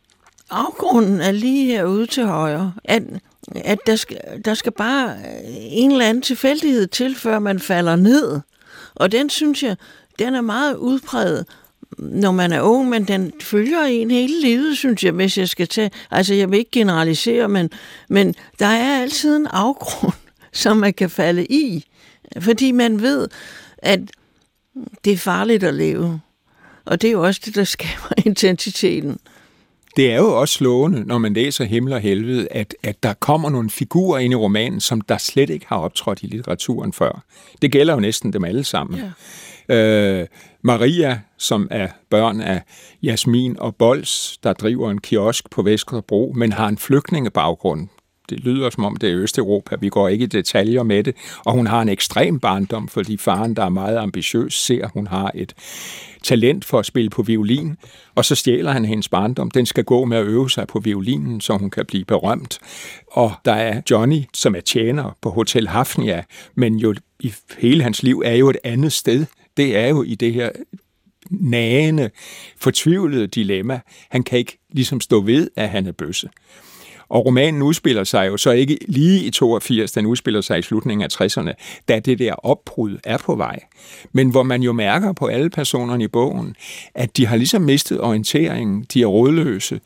afgrunden 0.51 1.21
er 1.21 1.33
lige 1.33 1.67
herude 1.67 2.07
til 2.07 2.25
højre. 2.25 2.75
At, 2.85 3.03
at 3.55 3.79
der, 3.87 3.97
skal, 3.97 4.19
der 4.45 4.55
skal 4.55 4.73
bare 4.73 5.17
en 5.71 5.93
eller 5.93 6.09
anden 6.09 6.23
tilfældighed 6.23 6.87
til, 6.87 7.17
før 7.17 7.39
man 7.39 7.61
falder 7.61 7.97
ned. 7.97 8.41
Og 8.95 9.13
den 9.13 9.31
synes 9.31 9.63
jeg, 9.63 9.77
den 10.19 10.35
er 10.35 10.41
meget 10.41 10.77
udpræget, 10.77 11.47
når 11.99 12.33
man 12.33 12.53
er 12.53 12.61
ung, 12.61 12.89
men 12.89 13.05
den 13.05 13.33
følger 13.41 13.83
en 13.83 14.11
hele 14.11 14.41
livet, 14.41 14.79
synes 14.79 15.05
jeg, 15.05 15.13
hvis 15.13 15.39
jeg 15.39 15.49
skal 15.49 15.69
tage... 15.69 15.91
Altså, 16.11 16.35
jeg 16.35 16.51
vil 16.51 16.59
ikke 16.59 16.71
generalisere, 16.71 17.49
men, 17.49 17.71
men 18.09 18.35
der 18.59 18.67
er 18.67 19.03
altid 19.03 19.37
en 19.37 19.47
afgrund, 19.47 20.13
som 20.53 20.77
man 20.77 20.95
kan 20.95 21.11
falde 21.11 21.47
i. 21.47 21.85
Fordi 22.41 22.73
man 22.73 23.03
ved, 23.03 23.29
at 23.79 24.01
det 25.05 25.13
er 25.13 25.17
farligt 25.17 25.65
at 25.65 25.75
leve. 25.75 26.21
Og 26.85 27.03
det 27.03 27.09
er 27.09 27.13
jo 27.13 27.23
også 27.23 27.41
det, 27.45 27.55
der 27.55 27.65
skaber 27.77 28.13
intensiteten. 28.27 29.19
Det 29.97 30.13
er 30.13 30.17
jo 30.17 30.41
også 30.41 30.55
slående, 30.55 31.05
når 31.05 31.19
man 31.19 31.35
læser 31.35 31.65
Himmel 31.65 31.93
og 31.93 32.01
Helvede, 32.01 32.49
at, 32.51 32.75
at 32.83 33.03
der 33.03 33.15
kommer 33.15 33.51
nogle 33.51 33.71
figurer 33.71 34.19
ind 34.19 34.33
i 34.33 34.37
romanen, 34.37 34.81
som 34.81 35.01
der 35.01 35.19
slet 35.19 35.51
ikke 35.51 35.67
har 35.69 35.77
optrådt 35.77 36.23
i 36.23 36.27
litteraturen 36.27 36.93
før. 36.93 37.25
Det 37.63 37.73
gælder 37.73 37.95
jo 37.95 38.01
næsten 38.01 38.33
dem 38.33 38.45
alle 38.45 38.65
sammen. 38.65 39.01
Ja. 39.69 39.75
Øh, 39.75 40.27
Maria, 40.63 41.21
som 41.39 41.69
er 41.71 41.89
børn 42.11 42.41
af 42.41 42.63
Jasmin 43.03 43.57
og 43.59 43.77
Bols, 43.77 44.39
der 44.43 44.53
driver 44.53 44.91
en 44.91 45.01
kiosk 45.01 45.51
på 45.51 45.63
Vesterbro, 45.63 46.33
men 46.37 46.53
har 46.53 46.69
en 46.69 46.79
flygtningebaggrund 46.79 47.89
det 48.33 48.41
lyder 48.41 48.71
som 48.71 48.85
om 48.85 48.97
det 48.97 49.11
er 49.11 49.17
Østeuropa, 49.17 49.77
vi 49.81 49.89
går 49.89 50.09
ikke 50.09 50.23
i 50.23 50.27
detaljer 50.27 50.83
med 50.83 51.05
det, 51.05 51.17
og 51.45 51.53
hun 51.53 51.67
har 51.67 51.83
en 51.83 51.89
ekstrem 51.89 52.41
barndom, 52.41 52.89
fordi 52.89 53.17
faren, 53.17 53.57
der 53.57 53.65
er 53.65 53.69
meget 53.69 53.97
ambitiøs, 53.97 54.55
ser, 54.55 54.85
at 54.85 54.91
hun 54.95 55.07
har 55.07 55.31
et 55.35 55.55
talent 56.23 56.65
for 56.65 56.79
at 56.79 56.87
spille 56.87 57.11
på 57.11 57.23
violin, 57.23 57.77
og 58.15 58.25
så 58.25 58.35
stjæler 58.35 58.73
han 58.73 58.85
hendes 58.85 59.09
barndom. 59.09 59.51
Den 59.51 59.67
skal 59.67 59.85
gå 59.85 60.05
med 60.05 60.17
at 60.17 60.27
øve 60.27 60.51
sig 60.51 60.67
på 60.67 60.79
violinen, 60.79 61.41
så 61.41 61.57
hun 61.57 61.71
kan 61.71 61.87
blive 61.87 62.05
berømt. 62.05 62.59
Og 63.13 63.33
der 63.45 63.53
er 63.53 63.81
Johnny, 63.91 64.23
som 64.35 64.55
er 64.55 64.61
tjener 64.61 65.17
på 65.23 65.31
Hotel 65.31 65.69
Hafnia, 65.69 66.25
men 66.55 66.77
jo 66.77 66.95
i 67.21 67.33
hele 67.59 67.83
hans 67.83 68.03
liv 68.03 68.23
er 68.25 68.35
jo 68.35 68.51
et 68.51 68.59
andet 68.65 68.93
sted. 68.93 69.27
Det 69.57 69.77
er 69.77 69.89
jo 69.89 70.03
i 70.03 70.15
det 70.15 70.35
her 70.35 70.51
nagende, 71.31 72.11
fortvivlede 72.59 73.27
dilemma. 73.27 73.81
Han 74.11 74.23
kan 74.23 74.39
ikke 74.39 74.59
ligesom 74.71 75.01
stå 75.01 75.21
ved, 75.21 75.49
at 75.57 75.69
han 75.69 75.87
er 75.87 75.93
bøsse. 75.93 76.29
Og 77.09 77.27
romanen 77.27 77.63
udspiller 77.63 78.05
sig 78.05 78.27
jo 78.27 78.37
så 78.37 78.51
ikke 78.51 78.79
lige 78.89 79.25
i 79.25 79.31
82, 79.31 79.93
den 79.93 80.07
udspiller 80.07 80.41
sig 80.41 80.59
i 80.59 80.63
slutningen 80.63 81.03
af 81.05 81.21
60'erne, 81.21 81.83
da 81.89 81.99
det 81.99 82.19
der 82.19 82.33
opbrud 82.33 82.99
er 83.05 83.19
på 83.19 83.35
vej. 83.35 83.59
Men 84.13 84.31
hvor 84.31 84.43
man 84.43 84.63
jo 84.63 84.73
mærker 84.73 85.13
på 85.13 85.27
alle 85.27 85.51
personerne 85.51 86.05
i 86.05 86.09
bogen, 86.09 86.57
at 86.95 87.17
de 87.17 87.27
har 87.27 87.37
ligesom 87.37 87.63
mistet 87.63 88.01
orienteringen, 88.01 88.87
de 88.95 89.03
er 89.03 89.07
rådløse, 89.07 89.81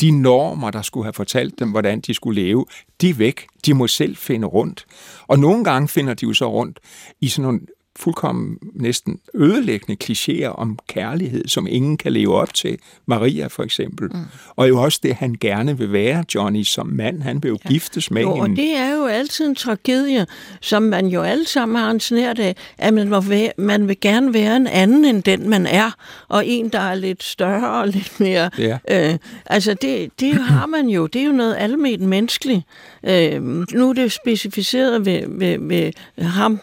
de 0.00 0.10
normer, 0.10 0.70
der 0.70 0.82
skulle 0.82 1.04
have 1.04 1.12
fortalt 1.12 1.58
dem, 1.58 1.70
hvordan 1.70 2.00
de 2.00 2.14
skulle 2.14 2.42
leve, 2.42 2.66
de 3.00 3.10
er 3.10 3.14
væk. 3.14 3.46
De 3.66 3.74
må 3.74 3.86
selv 3.86 4.16
finde 4.16 4.46
rundt. 4.46 4.86
Og 5.26 5.38
nogle 5.38 5.64
gange 5.64 5.88
finder 5.88 6.14
de 6.14 6.26
jo 6.26 6.32
så 6.32 6.52
rundt 6.52 6.80
i 7.20 7.28
sådan 7.28 7.42
nogle 7.42 7.60
fuldkommen 7.98 8.58
næsten 8.74 9.20
ødelæggende 9.34 10.04
klichéer 10.04 10.46
om 10.46 10.78
kærlighed, 10.88 11.48
som 11.48 11.66
ingen 11.70 11.96
kan 11.96 12.12
leve 12.12 12.34
op 12.34 12.54
til. 12.54 12.78
Maria 13.06 13.46
for 13.46 13.62
eksempel. 13.62 14.08
Mm. 14.12 14.24
Og 14.56 14.68
jo 14.68 14.82
også 14.82 15.00
det, 15.02 15.14
han 15.14 15.36
gerne 15.40 15.78
vil 15.78 15.92
være, 15.92 16.24
Johnny, 16.34 16.62
som 16.62 16.86
mand. 16.86 17.22
Han 17.22 17.42
vil 17.42 17.48
jo 17.48 17.58
ja. 17.64 17.68
giftes 17.68 18.10
med 18.10 18.22
jo, 18.22 18.34
hende. 18.34 18.52
Og 18.52 18.56
det 18.56 18.76
er 18.76 18.96
jo 18.96 19.06
altid 19.06 19.46
en 19.46 19.54
tragedie, 19.54 20.26
som 20.60 20.82
man 20.82 21.06
jo 21.06 21.22
alle 21.22 21.46
sammen 21.46 21.76
har 21.76 21.90
en 21.90 22.00
snært 22.00 22.38
af, 22.38 22.56
at 22.78 22.94
man, 22.94 23.08
må 23.08 23.20
være, 23.20 23.52
man 23.58 23.88
vil 23.88 24.00
gerne 24.00 24.34
være 24.34 24.56
en 24.56 24.66
anden 24.66 25.04
end 25.04 25.22
den, 25.22 25.48
man 25.48 25.66
er. 25.66 25.90
Og 26.28 26.46
en, 26.46 26.68
der 26.68 26.80
er 26.80 26.94
lidt 26.94 27.22
større 27.22 27.70
og 27.70 27.88
lidt 27.88 28.20
mere... 28.20 28.50
Ja. 28.58 28.78
Øh, 28.90 29.18
altså, 29.46 29.74
det, 29.74 30.10
det 30.20 30.34
har 30.52 30.66
man 30.66 30.88
jo. 30.88 31.06
Det 31.06 31.22
er 31.22 31.26
jo 31.26 31.32
noget 31.32 31.56
almindeligt 31.58 32.08
menneskeligt. 32.08 32.62
Øh, 33.06 33.42
nu 33.72 33.88
er 33.88 33.92
det 33.92 34.12
specificeret 34.12 35.06
ved, 35.06 35.22
ved, 35.28 35.58
ved 35.68 35.92
ham, 36.24 36.60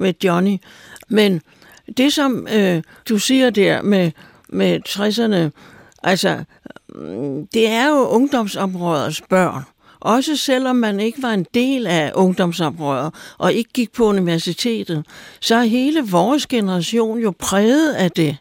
med 0.00 0.14
Johnny. 0.24 0.56
Men 1.08 1.42
det, 1.96 2.12
som 2.12 2.48
øh, 2.54 2.82
du 3.08 3.18
siger 3.18 3.50
der 3.50 3.82
med, 3.82 4.10
med 4.48 4.80
60'erne, 4.88 5.60
altså, 6.02 6.44
mm, 6.88 7.46
det 7.46 7.68
er 7.68 7.88
jo 7.88 8.08
ungdomsoprørets 8.08 9.22
børn. 9.28 9.62
Også 10.00 10.36
selvom 10.36 10.76
man 10.76 11.00
ikke 11.00 11.22
var 11.22 11.30
en 11.30 11.46
del 11.54 11.86
af 11.86 12.12
ungdomsoprøret 12.14 13.14
og 13.38 13.52
ikke 13.52 13.72
gik 13.72 13.92
på 13.92 14.04
universitetet, 14.04 15.06
så 15.40 15.54
er 15.54 15.62
hele 15.62 16.02
vores 16.10 16.46
generation 16.46 17.18
jo 17.18 17.32
præget 17.38 17.92
af 17.92 18.10
det. 18.10 18.36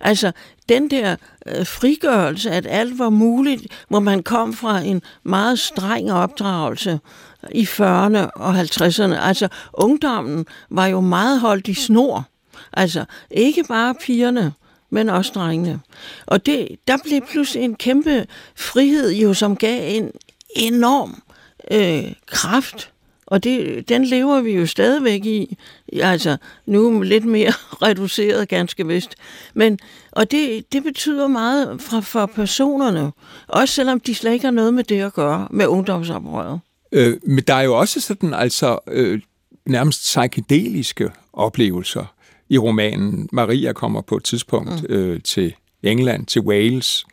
Altså, 0.00 0.32
den 0.68 0.90
der 0.90 1.16
øh, 1.46 1.66
frigørelse, 1.66 2.50
at 2.50 2.66
alt 2.70 2.98
var 2.98 3.10
muligt, 3.10 3.66
hvor 3.88 4.00
man 4.00 4.22
kom 4.22 4.54
fra 4.54 4.80
en 4.80 5.02
meget 5.22 5.58
streng 5.58 6.12
opdragelse, 6.12 7.00
i 7.50 7.62
40'erne 7.62 8.30
og 8.34 8.60
50'erne. 8.60 9.14
Altså, 9.14 9.48
ungdommen 9.72 10.46
var 10.70 10.86
jo 10.86 11.00
meget 11.00 11.40
holdt 11.40 11.68
i 11.68 11.74
snor. 11.74 12.28
Altså, 12.72 13.04
ikke 13.30 13.64
bare 13.64 13.94
pigerne, 13.94 14.52
men 14.90 15.08
også 15.08 15.32
drengene. 15.34 15.80
Og 16.26 16.46
det, 16.46 16.68
der 16.88 16.96
blev 17.04 17.20
pludselig 17.30 17.64
en 17.64 17.74
kæmpe 17.74 18.26
frihed, 18.56 19.12
jo, 19.12 19.34
som 19.34 19.56
gav 19.56 19.96
en 19.96 20.10
enorm 20.56 21.22
øh, 21.70 22.12
kraft 22.26 22.90
Og 23.26 23.44
det, 23.44 23.88
den 23.88 24.04
lever 24.04 24.40
vi 24.40 24.52
jo 24.52 24.66
stadigvæk 24.66 25.24
i. 25.24 25.58
Altså, 25.92 26.36
nu 26.66 27.00
lidt 27.00 27.24
mere 27.24 27.52
reduceret, 27.86 28.48
ganske 28.48 28.86
vist. 28.86 29.14
Men, 29.54 29.78
og 30.10 30.30
det, 30.30 30.72
det 30.72 30.82
betyder 30.82 31.26
meget 31.26 31.80
for, 31.80 32.00
for 32.00 32.26
personerne. 32.26 33.12
Også 33.48 33.74
selvom 33.74 34.00
de 34.00 34.14
slet 34.14 34.32
ikke 34.32 34.44
har 34.44 34.50
noget 34.50 34.74
med 34.74 34.84
det 34.84 35.00
at 35.00 35.12
gøre, 35.12 35.48
med 35.50 35.66
ungdomsoprøret. 35.66 36.60
Øh, 36.92 37.16
men 37.22 37.44
der 37.46 37.54
er 37.54 37.62
jo 37.62 37.78
også 37.78 38.00
sådan, 38.00 38.34
altså, 38.34 38.78
øh, 38.88 39.20
nærmest 39.66 40.00
psykedeliske 40.00 41.10
oplevelser 41.32 42.14
i 42.48 42.58
romanen. 42.58 43.28
Maria 43.32 43.72
kommer 43.72 44.00
på 44.00 44.16
et 44.16 44.24
tidspunkt 44.24 44.88
mm. 44.88 44.94
øh, 44.94 45.22
til 45.22 45.54
England, 45.82 46.26
til 46.26 46.42
Wales, 46.42 47.06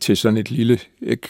til 0.00 0.16
sådan 0.16 0.36
et 0.36 0.50
lille 0.50 0.78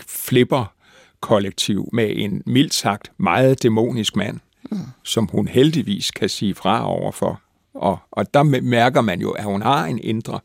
flipper 0.08 0.72
kollektiv 1.20 1.88
med 1.92 2.12
en 2.16 2.42
mildt 2.46 2.74
sagt 2.74 3.12
meget 3.18 3.62
dæmonisk 3.62 4.16
mand, 4.16 4.40
mm. 4.70 4.78
som 5.04 5.28
hun 5.32 5.48
heldigvis 5.48 6.10
kan 6.10 6.28
sige 6.28 6.54
fra 6.54 6.86
overfor. 6.86 7.40
Og, 7.74 7.98
og 8.10 8.34
der 8.34 8.42
mærker 8.42 9.00
man 9.00 9.20
jo, 9.20 9.30
at 9.30 9.44
hun 9.44 9.62
har 9.62 9.86
en 9.86 9.98
indre, 9.98 10.40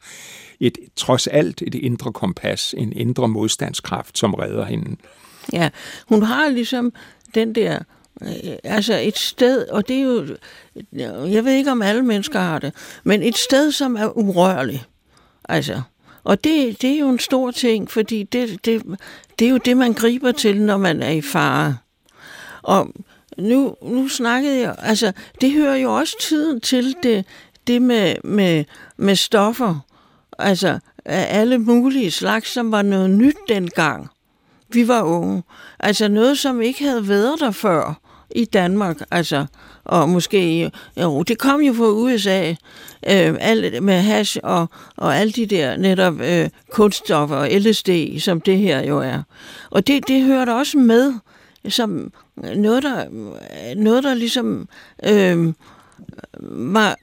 et, 0.59 0.77
trods 0.95 1.27
alt 1.27 1.61
et 1.61 1.75
indre 1.75 2.13
kompas, 2.13 2.75
en 2.77 2.93
indre 2.93 3.27
modstandskraft, 3.27 4.17
som 4.17 4.33
redder 4.33 4.65
hende. 4.65 4.95
Ja, 5.53 5.69
hun 6.07 6.23
har 6.23 6.49
ligesom 6.49 6.93
den 7.35 7.55
der 7.55 7.79
øh, 8.21 8.29
altså 8.63 8.99
et 8.99 9.17
sted, 9.17 9.67
og 9.67 9.87
det 9.87 9.97
er 9.97 10.01
jo, 10.01 10.27
jeg 11.27 11.45
ved 11.45 11.51
ikke 11.51 11.71
om 11.71 11.81
alle 11.81 12.01
mennesker 12.01 12.39
har 12.39 12.59
det, 12.59 12.73
men 13.03 13.23
et 13.23 13.37
sted, 13.37 13.71
som 13.71 13.95
er 13.95 14.17
urørligt. 14.17 14.89
Altså, 15.49 15.81
og 16.23 16.43
det, 16.43 16.81
det 16.81 16.89
er 16.89 16.99
jo 16.99 17.09
en 17.09 17.19
stor 17.19 17.51
ting, 17.51 17.91
fordi 17.91 18.23
det, 18.23 18.65
det, 18.65 18.83
det 19.39 19.45
er 19.45 19.49
jo 19.49 19.57
det, 19.57 19.77
man 19.77 19.93
griber 19.93 20.31
til, 20.31 20.61
når 20.61 20.77
man 20.77 21.03
er 21.03 21.09
i 21.09 21.21
fare. 21.21 21.77
Og 22.61 22.89
nu, 23.37 23.75
nu 23.81 24.07
snakkede 24.07 24.59
jeg, 24.59 24.75
altså 24.79 25.11
det 25.41 25.51
hører 25.51 25.75
jo 25.75 25.95
også 25.95 26.15
tiden 26.21 26.61
til 26.61 26.95
det, 27.03 27.25
det 27.67 27.81
med, 27.81 28.15
med, 28.23 28.65
med 28.97 29.15
stoffer, 29.15 29.79
altså 30.39 30.79
af 31.05 31.39
alle 31.39 31.57
mulige 31.57 32.11
slags, 32.11 32.49
som 32.49 32.71
var 32.71 32.81
noget 32.81 33.09
nyt 33.09 33.37
dengang. 33.49 34.09
Vi 34.75 34.87
var 34.87 35.01
unge. 35.01 35.43
Altså 35.79 36.07
noget, 36.07 36.37
som 36.37 36.61
ikke 36.61 36.83
havde 36.83 37.07
været 37.07 37.39
der 37.39 37.51
før 37.51 37.99
i 38.35 38.45
Danmark, 38.45 38.97
altså, 39.11 39.45
og 39.83 40.09
måske, 40.09 40.71
jo, 40.97 41.23
det 41.23 41.37
kom 41.37 41.61
jo 41.61 41.73
fra 41.73 41.89
USA, 41.89 42.49
øh, 43.07 43.35
alt 43.39 43.83
med 43.83 44.01
hash 44.01 44.37
og, 44.43 44.69
og 44.97 45.17
alle 45.17 45.31
de 45.31 45.45
der 45.45 45.77
netop 45.77 46.21
øh, 46.21 46.49
kunststoffer 46.71 47.35
og 47.35 47.49
LSD, 47.51 48.19
som 48.19 48.41
det 48.41 48.57
her 48.57 48.87
jo 48.87 48.99
er. 48.99 49.21
Og 49.69 49.87
det, 49.87 50.07
det 50.07 50.23
hørte 50.23 50.53
også 50.53 50.77
med, 50.77 51.13
som 51.69 52.13
noget, 52.55 52.83
der, 52.83 53.05
noget, 53.75 54.03
der 54.03 54.13
ligesom 54.13 54.67
øh, 55.03 55.53
var 56.51 56.95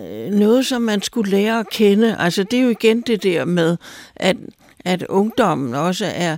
øh, 0.00 0.30
noget, 0.32 0.66
som 0.66 0.82
man 0.82 1.02
skulle 1.02 1.30
lære 1.30 1.60
at 1.60 1.70
kende. 1.70 2.16
Altså, 2.18 2.42
det 2.42 2.58
er 2.58 2.62
jo 2.62 2.70
igen 2.70 3.00
det 3.00 3.22
der 3.22 3.44
med, 3.44 3.76
at, 4.16 4.36
at 4.84 5.02
ungdommen 5.02 5.74
også 5.74 6.06
er, 6.14 6.36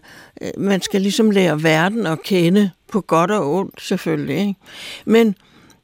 man 0.59 0.83
skal 0.83 1.00
ligesom 1.00 1.30
lære 1.30 1.62
verden 1.62 2.07
at 2.07 2.22
kende, 2.22 2.70
på 2.92 3.00
godt 3.00 3.30
og 3.30 3.54
ondt 3.54 3.83
selvfølgelig. 3.83 4.38
Ikke? 4.38 4.54
Men, 5.04 5.35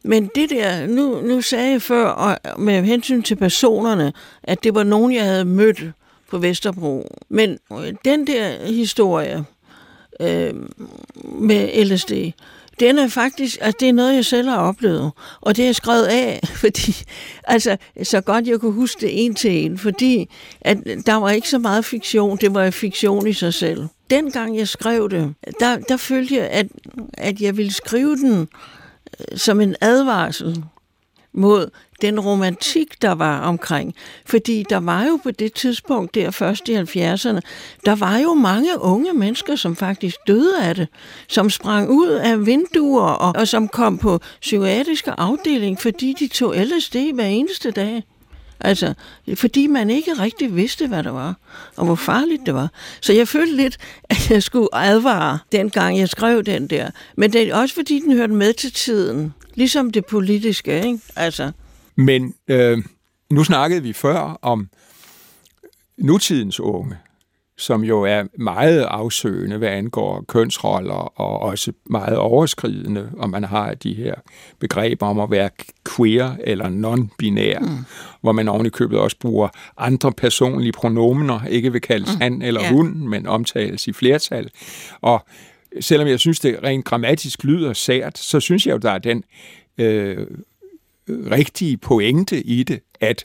men 0.04 0.30
det 0.34 0.50
der, 0.50 0.86
nu, 0.86 1.20
nu 1.20 1.40
sagde 1.40 1.70
jeg 1.70 1.82
før, 1.82 2.06
og 2.06 2.60
med 2.60 2.82
hensyn 2.82 3.22
til 3.22 3.36
personerne, 3.36 4.12
at 4.42 4.64
det 4.64 4.74
var 4.74 4.82
nogen, 4.82 5.14
jeg 5.14 5.24
havde 5.24 5.44
mødt 5.44 5.92
på 6.30 6.38
Vesterbro. 6.38 7.16
Men 7.28 7.58
øh, 7.72 7.92
den 8.04 8.26
der 8.26 8.66
historie 8.66 9.44
øh, 10.20 10.54
med 11.24 11.84
LSD, 11.84 12.12
den 12.80 12.98
er 12.98 13.08
faktisk, 13.08 13.58
altså 13.60 13.76
det 13.80 13.88
er 13.88 13.92
noget, 13.92 14.14
jeg 14.14 14.24
selv 14.24 14.48
har 14.48 14.58
oplevet, 14.58 15.12
og 15.40 15.56
det 15.56 15.68
er 15.68 15.72
skrevet 15.72 16.06
af, 16.06 16.40
fordi, 16.62 16.94
altså, 17.44 17.76
så 18.02 18.20
godt 18.20 18.46
jeg 18.46 18.60
kunne 18.60 18.72
huske 18.72 19.00
det 19.00 19.24
en 19.24 19.34
til 19.34 19.50
en, 19.64 19.78
fordi 19.78 20.30
at 20.60 20.76
der 21.06 21.14
var 21.14 21.30
ikke 21.30 21.48
så 21.48 21.58
meget 21.58 21.84
fiktion, 21.84 22.36
det 22.36 22.54
var 22.54 22.70
fiktion 22.70 23.26
i 23.26 23.32
sig 23.32 23.54
selv. 23.54 23.86
Dengang 24.10 24.56
jeg 24.56 24.68
skrev 24.68 25.10
det, 25.10 25.34
der, 25.60 25.76
der 25.76 25.96
følte 25.96 26.34
jeg, 26.34 26.48
at, 26.48 26.66
at 27.12 27.40
jeg 27.40 27.56
ville 27.56 27.72
skrive 27.72 28.16
den 28.16 28.48
øh, 29.20 29.38
som 29.38 29.60
en 29.60 29.76
advarsel 29.80 30.64
mod 31.32 31.70
den 32.02 32.20
romantik, 32.20 33.02
der 33.02 33.12
var 33.12 33.40
omkring. 33.40 33.94
Fordi 34.26 34.64
der 34.70 34.80
var 34.80 35.04
jo 35.04 35.18
på 35.22 35.30
det 35.30 35.52
tidspunkt, 35.52 36.14
der 36.14 36.30
først 36.30 36.68
i 36.68 36.76
70'erne, 36.76 37.40
der 37.84 37.94
var 37.94 38.18
jo 38.18 38.34
mange 38.34 38.80
unge 38.80 39.12
mennesker, 39.12 39.56
som 39.56 39.76
faktisk 39.76 40.16
døde 40.26 40.62
af 40.62 40.74
det, 40.74 40.88
som 41.28 41.50
sprang 41.50 41.90
ud 41.90 42.08
af 42.08 42.46
vinduer 42.46 43.02
og, 43.02 43.32
og 43.36 43.48
som 43.48 43.68
kom 43.68 43.98
på 43.98 44.20
psykiatriske 44.40 45.10
afdeling, 45.10 45.80
fordi 45.80 46.14
de 46.18 46.28
tog 46.28 46.56
LSD 46.56 46.96
hver 47.14 47.26
eneste 47.26 47.70
dag. 47.70 48.04
Altså, 48.60 48.94
fordi 49.34 49.66
man 49.66 49.90
ikke 49.90 50.12
rigtig 50.12 50.56
vidste, 50.56 50.88
hvad 50.88 51.02
det 51.02 51.12
var, 51.12 51.34
og 51.76 51.84
hvor 51.84 51.94
farligt 51.94 52.46
det 52.46 52.54
var. 52.54 52.70
Så 53.00 53.12
jeg 53.12 53.28
følte 53.28 53.56
lidt, 53.56 53.76
at 54.04 54.30
jeg 54.30 54.42
skulle 54.42 54.68
advare, 54.72 55.38
dengang 55.52 55.98
jeg 55.98 56.08
skrev 56.08 56.42
den 56.42 56.66
der. 56.66 56.90
Men 57.16 57.32
det 57.32 57.42
er 57.42 57.54
også 57.54 57.74
fordi, 57.74 58.00
den 58.00 58.12
hørte 58.12 58.32
med 58.32 58.52
til 58.52 58.72
tiden. 58.72 59.34
Ligesom 59.54 59.90
det 59.90 60.06
politiske, 60.06 60.76
ikke? 60.76 60.98
Altså. 61.16 61.52
Men 61.96 62.34
øh, 62.48 62.78
nu 63.30 63.44
snakkede 63.44 63.82
vi 63.82 63.92
før 63.92 64.38
om 64.42 64.68
nutidens 65.98 66.60
unge, 66.60 66.96
som 67.60 67.84
jo 67.84 68.02
er 68.02 68.24
meget 68.38 68.82
afsøgende, 68.82 69.58
hvad 69.58 69.68
angår 69.68 70.24
kønsroller, 70.28 71.20
og 71.20 71.40
også 71.40 71.72
meget 71.86 72.16
overskridende, 72.16 73.10
og 73.16 73.30
man 73.30 73.44
har 73.44 73.74
de 73.74 73.94
her 73.94 74.14
begreber 74.58 75.06
om 75.06 75.20
at 75.20 75.30
være 75.30 75.50
queer 75.96 76.36
eller 76.44 76.68
non-binær, 76.68 77.58
mm. 77.58 77.84
hvor 78.20 78.32
man 78.32 78.48
oven 78.48 78.66
i 78.66 78.68
købet 78.68 78.98
også 78.98 79.16
bruger 79.20 79.48
andre 79.76 80.12
personlige 80.12 80.72
pronomener, 80.72 81.40
ikke 81.46 81.72
vil 81.72 81.80
kaldes 81.80 82.14
mm. 82.14 82.20
han 82.20 82.42
eller 82.42 82.62
yeah. 82.62 82.72
hun, 82.74 83.08
men 83.08 83.26
omtales 83.26 83.86
i 83.86 83.92
flertal. 83.92 84.50
Og 85.00 85.26
selvom 85.80 86.08
jeg 86.08 86.20
synes, 86.20 86.40
det 86.40 86.58
rent 86.62 86.84
grammatisk 86.84 87.44
lyder 87.44 87.72
sært, 87.72 88.18
så 88.18 88.40
synes 88.40 88.66
jeg 88.66 88.72
jo, 88.72 88.78
der 88.78 88.90
er 88.90 88.98
den 88.98 89.24
øh, 89.78 90.26
rigtige 91.08 91.76
pointe 91.76 92.42
i 92.42 92.62
det, 92.62 92.80
at 93.00 93.24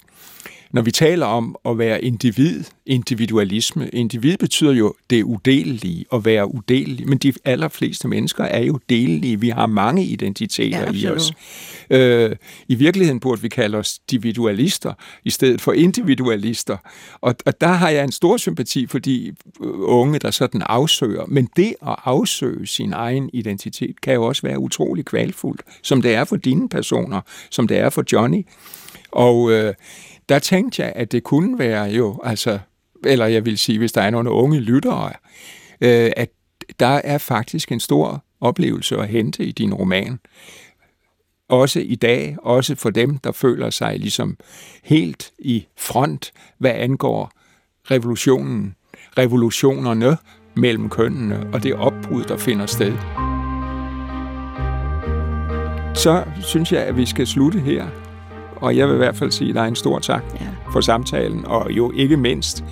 når 0.76 0.82
vi 0.82 0.92
taler 0.92 1.26
om 1.26 1.56
at 1.66 1.78
være 1.78 2.04
individ, 2.04 2.64
individualisme, 2.86 3.90
individ 3.90 4.38
betyder 4.38 4.72
jo 4.74 4.94
det 5.10 5.24
udelelige, 5.24 6.06
at 6.14 6.26
være 6.26 6.56
udelig, 6.56 7.10
men 7.10 7.18
de 7.18 7.34
allerfleste 7.46 8.08
mennesker 8.08 8.44
er 8.44 8.64
jo 8.64 8.80
delelige. 8.90 9.40
Vi 9.40 9.50
har 9.50 9.66
mange 9.66 10.04
identiteter 10.04 10.80
ja, 10.80 10.92
i 10.94 11.08
os. 11.08 11.34
Øh, 11.90 12.36
I 12.68 12.76
virkeligheden 12.76 13.20
burde 13.20 13.42
vi 13.42 13.50
kalde 13.50 13.78
os 13.78 14.00
individualister, 14.12 14.94
i 15.24 15.30
stedet 15.30 15.62
for 15.62 15.74
individualister. 15.74 16.78
Og, 17.22 17.36
og 17.46 17.62
der 17.62 17.68
har 17.68 17.90
jeg 17.90 18.04
en 18.04 18.12
stor 18.12 18.38
sympati 18.38 18.88
for 18.88 19.00
de 19.00 19.28
øh, 19.28 19.36
unge, 19.74 20.20
der 20.20 20.32
sådan 20.32 20.62
afsøger. 20.66 21.26
Men 21.28 21.50
det 21.56 21.76
at 21.88 21.96
afsøge 22.04 22.68
sin 22.68 22.94
egen 22.94 23.30
identitet, 23.34 24.02
kan 24.02 24.14
jo 24.14 24.26
også 24.26 24.42
være 24.42 24.60
utrolig 24.60 25.06
kvalfuldt, 25.06 25.62
som 25.82 26.02
det 26.02 26.16
er 26.16 26.24
for 26.24 26.36
dine 26.36 26.70
personer, 26.70 27.22
som 27.50 27.68
det 27.68 27.78
er 27.78 27.90
for 27.90 28.04
Johnny. 28.12 28.46
Og 29.12 29.52
øh, 29.52 29.74
der 30.30 30.40
tænkte 30.40 30.82
jeg, 30.82 30.94
at 30.96 31.12
det 31.12 31.24
kunne 31.24 31.60
være 31.60 31.84
jo, 31.84 32.20
altså, 32.24 32.60
eller 33.06 33.26
jeg 33.26 33.46
vil 33.46 33.58
sige, 33.58 33.78
hvis 33.78 33.92
der 33.92 34.02
er 34.02 34.10
nogle 34.10 34.32
unge 34.32 34.60
lyttere, 34.60 35.14
øh, 35.82 36.12
at 36.18 36.30
der 36.80 37.02
er 37.04 37.18
faktisk 37.18 37.72
en 37.72 37.80
stor 37.80 38.24
oplevelse 38.42 38.98
at 38.98 39.08
hente 39.08 39.46
i 39.46 39.52
din 39.52 39.74
roman. 39.74 40.20
Også 41.50 41.80
i 41.80 41.96
dag, 41.96 42.38
også 42.42 42.76
for 42.76 42.90
dem, 42.90 43.18
der 43.18 43.32
føler 43.32 43.70
sig 43.70 44.00
ligesom 44.00 44.38
helt 44.84 45.32
i 45.40 45.68
front, 45.78 46.32
hvad 46.58 46.72
angår 46.72 47.32
revolutionen, 47.92 48.76
revolutionerne 49.18 50.18
mellem 50.56 50.90
kønnene 50.90 51.50
og 51.54 51.64
det 51.64 51.74
opbrud, 51.74 52.24
der 52.24 52.38
finder 52.38 52.66
sted. 52.66 52.94
Så 55.96 56.24
synes 56.42 56.72
jeg, 56.72 56.82
at 56.82 56.98
vi 56.98 57.06
skal 57.06 57.28
slutte 57.28 57.60
her 57.60 58.05
og 58.56 58.78
jeg 58.78 58.88
vil 58.88 58.94
i 58.94 58.98
hvert 58.98 59.16
fald 59.16 59.32
sige 59.32 59.54
dig 59.54 59.68
en 59.68 59.76
stor 59.76 60.00
tak 60.00 60.24
ja. 60.42 60.46
for 60.72 60.82
samtalen, 60.82 61.46
og 61.48 61.72
jo 61.72 61.92
ikke 61.96 62.18
mindst 62.18 62.64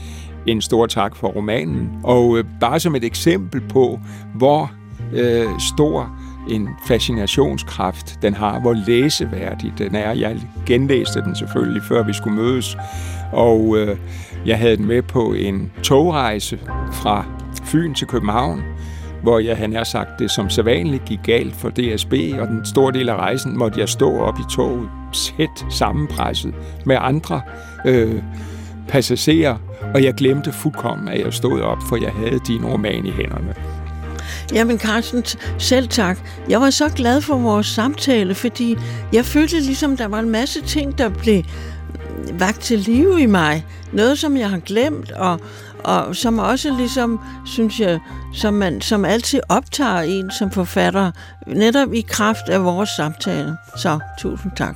en 0.45 0.61
stor 0.61 0.85
tak 0.85 1.15
for 1.15 1.27
romanen. 1.27 1.89
Og 2.03 2.37
øh, 2.37 2.45
bare 2.59 2.79
som 2.79 2.95
et 2.95 3.03
eksempel 3.03 3.61
på, 3.61 3.99
hvor 4.35 4.71
øh, 5.13 5.45
stor 5.75 6.17
en 6.49 6.69
fascinationskraft 6.87 8.21
den 8.21 8.33
har, 8.33 8.59
hvor 8.59 8.73
læseværdig 8.87 9.73
den 9.77 9.95
er. 9.95 10.11
Jeg 10.11 10.37
genlæste 10.65 11.21
den 11.21 11.35
selvfølgelig, 11.35 11.83
før 11.83 12.03
vi 12.03 12.13
skulle 12.13 12.35
mødes, 12.35 12.77
og 13.31 13.77
øh, 13.77 13.97
jeg 14.45 14.57
havde 14.57 14.77
den 14.77 14.85
med 14.85 15.01
på 15.01 15.33
en 15.33 15.71
togrejse 15.83 16.59
fra 16.91 17.25
Fyn 17.63 17.93
til 17.93 18.07
København, 18.07 18.61
hvor 19.21 19.39
jeg, 19.39 19.57
han 19.57 19.73
har 19.73 19.83
sagt, 19.83 20.09
det 20.19 20.31
som 20.31 20.49
sædvanligt 20.49 21.05
gik 21.05 21.19
galt 21.23 21.55
for 21.55 21.69
DSB, 21.69 22.13
og 22.39 22.47
den 22.47 22.65
store 22.65 22.91
del 22.91 23.09
af 23.09 23.15
rejsen 23.15 23.57
måtte 23.57 23.79
jeg 23.79 23.89
stå 23.89 24.19
op 24.19 24.39
i 24.39 24.43
toget 24.55 24.89
tæt 25.13 25.65
sammenpresset 25.69 26.53
med 26.85 26.97
andre 26.99 27.41
øh, 27.85 28.23
passagerer, 28.87 29.57
og 29.93 30.03
jeg 30.03 30.13
glemte 30.13 30.51
fuldkommen, 30.51 31.07
at 31.07 31.25
jeg 31.25 31.33
stod 31.33 31.61
op, 31.61 31.77
for 31.89 31.95
jeg 32.03 32.11
havde 32.11 32.39
din 32.47 32.65
roman 32.65 33.05
i 33.05 33.11
hænderne. 33.11 33.55
Jamen 34.53 34.79
Carsten, 34.79 35.23
selv 35.57 35.87
tak. 35.87 36.17
Jeg 36.49 36.61
var 36.61 36.69
så 36.69 36.89
glad 36.89 37.21
for 37.21 37.37
vores 37.37 37.67
samtale, 37.67 38.35
fordi 38.35 38.77
jeg 39.13 39.25
følte 39.25 39.59
ligesom, 39.59 39.97
der 39.97 40.07
var 40.07 40.19
en 40.19 40.29
masse 40.29 40.61
ting, 40.61 40.97
der 40.97 41.09
blev 41.09 41.43
vagt 42.39 42.59
til 42.59 42.79
live 42.79 43.21
i 43.21 43.25
mig. 43.25 43.65
Noget, 43.93 44.19
som 44.19 44.37
jeg 44.37 44.49
har 44.49 44.59
glemt, 44.59 45.11
og, 45.11 45.39
og 45.83 46.15
som 46.15 46.39
også 46.39 46.77
ligesom, 46.77 47.19
synes 47.45 47.79
jeg, 47.79 47.99
som, 48.33 48.53
man, 48.53 48.81
som 48.81 49.05
altid 49.05 49.39
optager 49.49 49.99
en 49.99 50.31
som 50.31 50.51
forfatter, 50.51 51.11
netop 51.47 51.93
i 51.93 52.01
kraft 52.01 52.49
af 52.49 52.63
vores 52.63 52.89
samtale. 52.89 53.57
Så 53.77 53.99
tusind 54.19 54.51
tak. 54.55 54.75